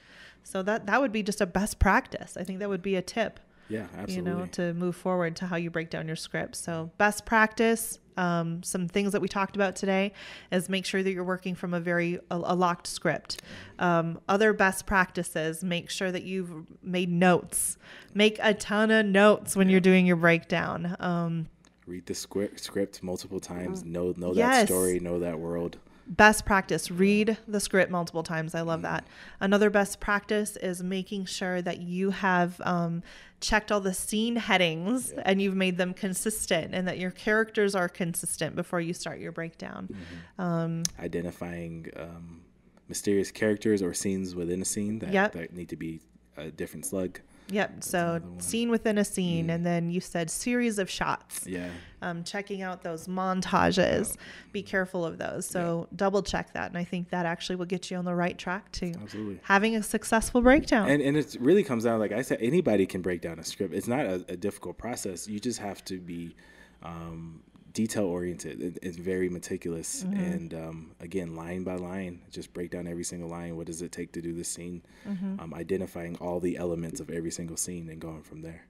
So 0.43 0.63
that 0.65 0.87
that 0.87 1.01
would 1.01 1.13
be 1.13 1.23
just 1.23 1.41
a 1.41 1.47
best 1.47 1.79
practice. 1.79 2.37
I 2.37 2.45
think 2.45 2.59
that 2.59 2.69
would 2.69 2.83
be 2.83 2.97
a 2.97 3.03
tip 3.03 3.39
yeah, 3.71 3.87
absolutely. 3.97 4.31
you 4.33 4.39
know, 4.39 4.47
to 4.53 4.75
move 4.75 4.97
forward 4.97 5.37
to 5.37 5.47
how 5.47 5.57
you 5.57 5.71
break 5.71 5.89
down 5.89 6.07
your 6.07 6.17
script. 6.17 6.57
So, 6.57 6.91
best 6.99 7.25
practice, 7.25 7.99
um, 8.17 8.63
some 8.63 8.87
things 8.89 9.13
that 9.13 9.23
we 9.23 9.29
talked 9.29 9.57
about 9.57 9.77
today 9.77 10.13
is 10.53 10.69
make 10.69 10.85
sure 10.85 11.03
that 11.03 11.11
you're 11.13 11.25
working 11.25 11.55
from 11.55 11.73
a 11.73 11.81
very 11.81 12.17
a, 12.31 12.37
a 12.37 12.55
locked 12.55 12.87
script. 12.87 13.41
Um, 13.79 14.21
other 14.29 14.53
best 14.53 14.85
practices, 14.85 15.65
make 15.65 15.89
sure 15.89 16.13
that 16.13 16.25
you've 16.25 16.51
made 16.83 17.09
notes. 17.11 17.79
Make 18.13 18.39
a 18.43 18.53
ton 18.53 18.91
of 18.91 19.07
notes 19.07 19.57
when 19.57 19.71
you're 19.71 19.81
doing 19.81 20.05
your 20.05 20.17
breakdown. 20.17 20.97
Um, 21.01 21.47
Read 21.87 22.07
the 22.07 22.15
script, 22.15 22.61
script 22.61 23.03
multiple 23.03 23.41
times. 23.41 23.85
Know 23.85 24.13
know 24.17 24.35
that 24.35 24.37
Yes. 24.37 24.69
story. 24.69 25.01
Know 25.01 25.19
that 25.21 25.39
world. 25.39 25.79
Best 26.11 26.45
practice. 26.45 26.91
Read 26.91 27.39
the 27.49 27.61
script 27.61 27.91
multiple 27.91 28.23
times. 28.23 28.55
I 28.55 28.61
love 28.63 28.83
that. 28.83 29.07
Another 29.41 29.71
best 29.71 30.01
practice 30.01 30.57
is 30.57 30.83
making 30.83 31.25
sure 31.27 31.63
that 31.63 31.79
you 31.81 32.11
have 32.11 32.61
um, 32.65 33.03
checked 33.41 33.71
all 33.73 33.81
the 33.81 33.95
scene 33.95 34.37
headings 34.37 35.13
and 35.13 35.41
you've 35.41 35.55
made 35.57 35.79
them 35.79 35.95
consistent 35.95 36.75
and 36.75 36.87
that 36.89 36.99
your 36.99 37.13
characters 37.13 37.75
are 37.75 37.89
consistent 37.89 38.57
before 38.57 38.81
you 38.81 38.93
start 38.93 39.21
your 39.21 39.33
breakdown. 39.33 39.89
Um, 40.39 40.83
Identifying 40.99 41.87
um, 41.97 42.41
mysterious 42.89 43.31
characters 43.31 43.81
or 43.81 43.95
scenes 43.95 44.35
within 44.35 44.61
a 44.61 44.65
scene 44.65 44.99
that, 44.99 45.13
Yep. 45.13 45.33
that 45.33 45.53
need 45.55 45.69
to 45.69 45.77
be 45.77 46.01
a 46.37 46.51
different 46.51 46.85
slug. 46.87 47.21
Yep 47.51 47.83
so 47.83 48.21
scene 48.39 48.71
within 48.71 48.97
a 48.99 49.05
scene 49.05 49.51
and 49.51 49.65
then 49.67 49.91
you 49.91 50.01
said 50.01 50.31
series 50.31 50.79
of 50.79 50.89
shots 50.89 51.47
Yeah. 51.47 51.69
um, 52.03 52.23
checking 52.25 52.63
out 52.63 52.83
those 52.83 53.07
montages 53.09 54.17
be 54.53 54.63
careful 54.63 55.05
of 55.05 55.19
those 55.19 55.47
so 55.47 55.89
double 55.95 56.23
check 56.23 56.53
that 56.53 56.69
and 56.69 56.79
i 56.79 56.85
think 56.85 57.11
that 57.11 57.27
actually 57.27 57.57
will 57.57 57.67
get 57.67 57.91
you 57.91 57.97
on 57.97 58.05
the 58.05 58.15
right 58.15 58.39
track 58.39 58.71
to 58.73 58.93
Absolutely. 59.03 59.41
having 59.43 59.77
a 59.77 59.83
successful 59.83 60.41
breakdown 60.43 60.89
And 60.89 61.03
and 61.03 61.17
it 61.17 61.37
really 61.41 61.65
comes 61.65 61.85
down, 61.85 61.99
like 62.01 62.13
I 62.13 62.23
said, 62.23 62.39
anybody 62.41 62.87
can 62.87 63.01
break 63.03 63.21
down 63.21 63.39
a 63.39 63.45
script. 63.45 63.75
It's 63.75 63.89
not 63.89 64.07
a, 64.07 64.25
a 64.29 64.37
difficult 64.37 64.79
process. 64.79 65.27
You 65.29 65.41
just 65.41 65.59
have 65.59 65.85
to 65.87 65.99
be 65.99 66.37
um, 66.83 67.43
detail 67.73 68.05
oriented. 68.05 68.61
It, 68.61 68.79
it's 68.83 68.97
very 68.97 69.29
meticulous, 69.29 70.05
Mm-hmm. 70.05 70.21
and 70.21 70.55
um, 70.55 70.91
again, 71.01 71.37
line 71.37 71.63
by 71.65 71.75
line, 71.77 72.21
just 72.31 72.53
break 72.53 72.71
down 72.71 72.87
every 72.87 73.05
single 73.05 73.29
line. 73.29 73.57
What 73.57 73.67
does 73.67 73.83
it 73.83 73.93
take 73.93 74.13
to 74.13 74.21
do 74.23 74.33
this 74.33 74.49
scene? 74.49 74.83
Mm-hmm. 75.09 75.41
Um, 75.41 75.55
identifying 75.55 76.17
all 76.17 76.41
the 76.41 76.57
elements 76.57 77.01
of 77.01 77.11
every 77.11 77.31
single 77.31 77.57
scene 77.57 77.89
and 77.89 78.01
going 78.01 78.23
from 78.23 78.43
there. 78.43 78.67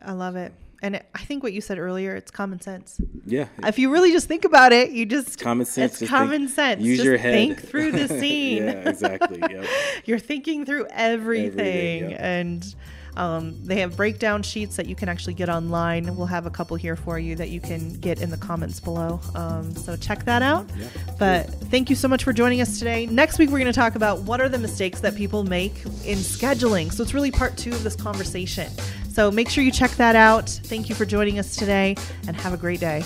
I 0.00 0.12
love 0.12 0.36
it. 0.36 0.52
And 0.80 0.94
it, 0.94 1.06
I 1.12 1.24
think 1.24 1.42
what 1.42 1.52
you 1.52 1.60
said 1.60 1.76
earlier, 1.80 2.14
it's 2.14 2.30
common 2.30 2.60
sense. 2.60 3.00
Yeah. 3.26 3.48
If 3.64 3.80
you 3.80 3.90
really 3.90 4.12
just 4.12 4.28
think 4.28 4.44
about 4.44 4.72
it, 4.72 4.92
you 4.92 5.04
just 5.06 5.40
common 5.40 5.66
sense. 5.66 6.00
It's 6.00 6.08
common 6.08 6.42
think- 6.42 6.50
sense. 6.50 6.82
Use 6.82 6.98
Just 6.98 7.04
your 7.04 7.16
head. 7.16 7.32
think 7.34 7.60
through 7.60 7.90
the 7.90 8.06
scene. 8.20 8.62
yeah, 8.62 8.88
exactly. 8.88 9.40
Yep. 9.40 9.66
You're 10.04 10.20
thinking 10.20 10.64
through 10.64 10.86
everything, 10.90 12.04
Everything, 12.04 12.10
yeah. 12.12 12.32
and 12.38 12.74
um, 13.16 13.56
they 13.64 13.80
have 13.80 13.96
breakdown 13.96 14.42
sheets 14.42 14.76
that 14.76 14.86
you 14.86 14.94
can 14.94 15.08
actually 15.08 15.34
get 15.34 15.48
online. 15.48 16.16
We'll 16.16 16.26
have 16.26 16.46
a 16.46 16.50
couple 16.50 16.76
here 16.76 16.96
for 16.96 17.18
you 17.18 17.36
that 17.36 17.50
you 17.50 17.60
can 17.60 17.94
get 18.00 18.20
in 18.20 18.30
the 18.30 18.36
comments 18.36 18.80
below. 18.80 19.20
Um, 19.34 19.74
so 19.74 19.96
check 19.96 20.24
that 20.24 20.42
out. 20.42 20.68
Yeah. 20.76 20.88
But 21.18 21.46
thank 21.70 21.90
you 21.90 21.96
so 21.96 22.08
much 22.08 22.24
for 22.24 22.32
joining 22.32 22.60
us 22.60 22.78
today. 22.78 23.06
Next 23.06 23.38
week, 23.38 23.50
we're 23.50 23.58
going 23.58 23.72
to 23.72 23.78
talk 23.78 23.94
about 23.94 24.20
what 24.22 24.40
are 24.40 24.48
the 24.48 24.58
mistakes 24.58 25.00
that 25.00 25.14
people 25.14 25.44
make 25.44 25.84
in 26.04 26.18
scheduling. 26.18 26.92
So 26.92 27.02
it's 27.02 27.14
really 27.14 27.30
part 27.30 27.56
two 27.56 27.70
of 27.70 27.82
this 27.82 27.96
conversation. 27.96 28.70
So 29.08 29.30
make 29.30 29.48
sure 29.48 29.64
you 29.64 29.72
check 29.72 29.90
that 29.92 30.14
out. 30.14 30.48
Thank 30.48 30.88
you 30.88 30.94
for 30.94 31.04
joining 31.04 31.38
us 31.38 31.56
today 31.56 31.96
and 32.26 32.36
have 32.36 32.52
a 32.52 32.56
great 32.56 32.80
day. 32.80 33.02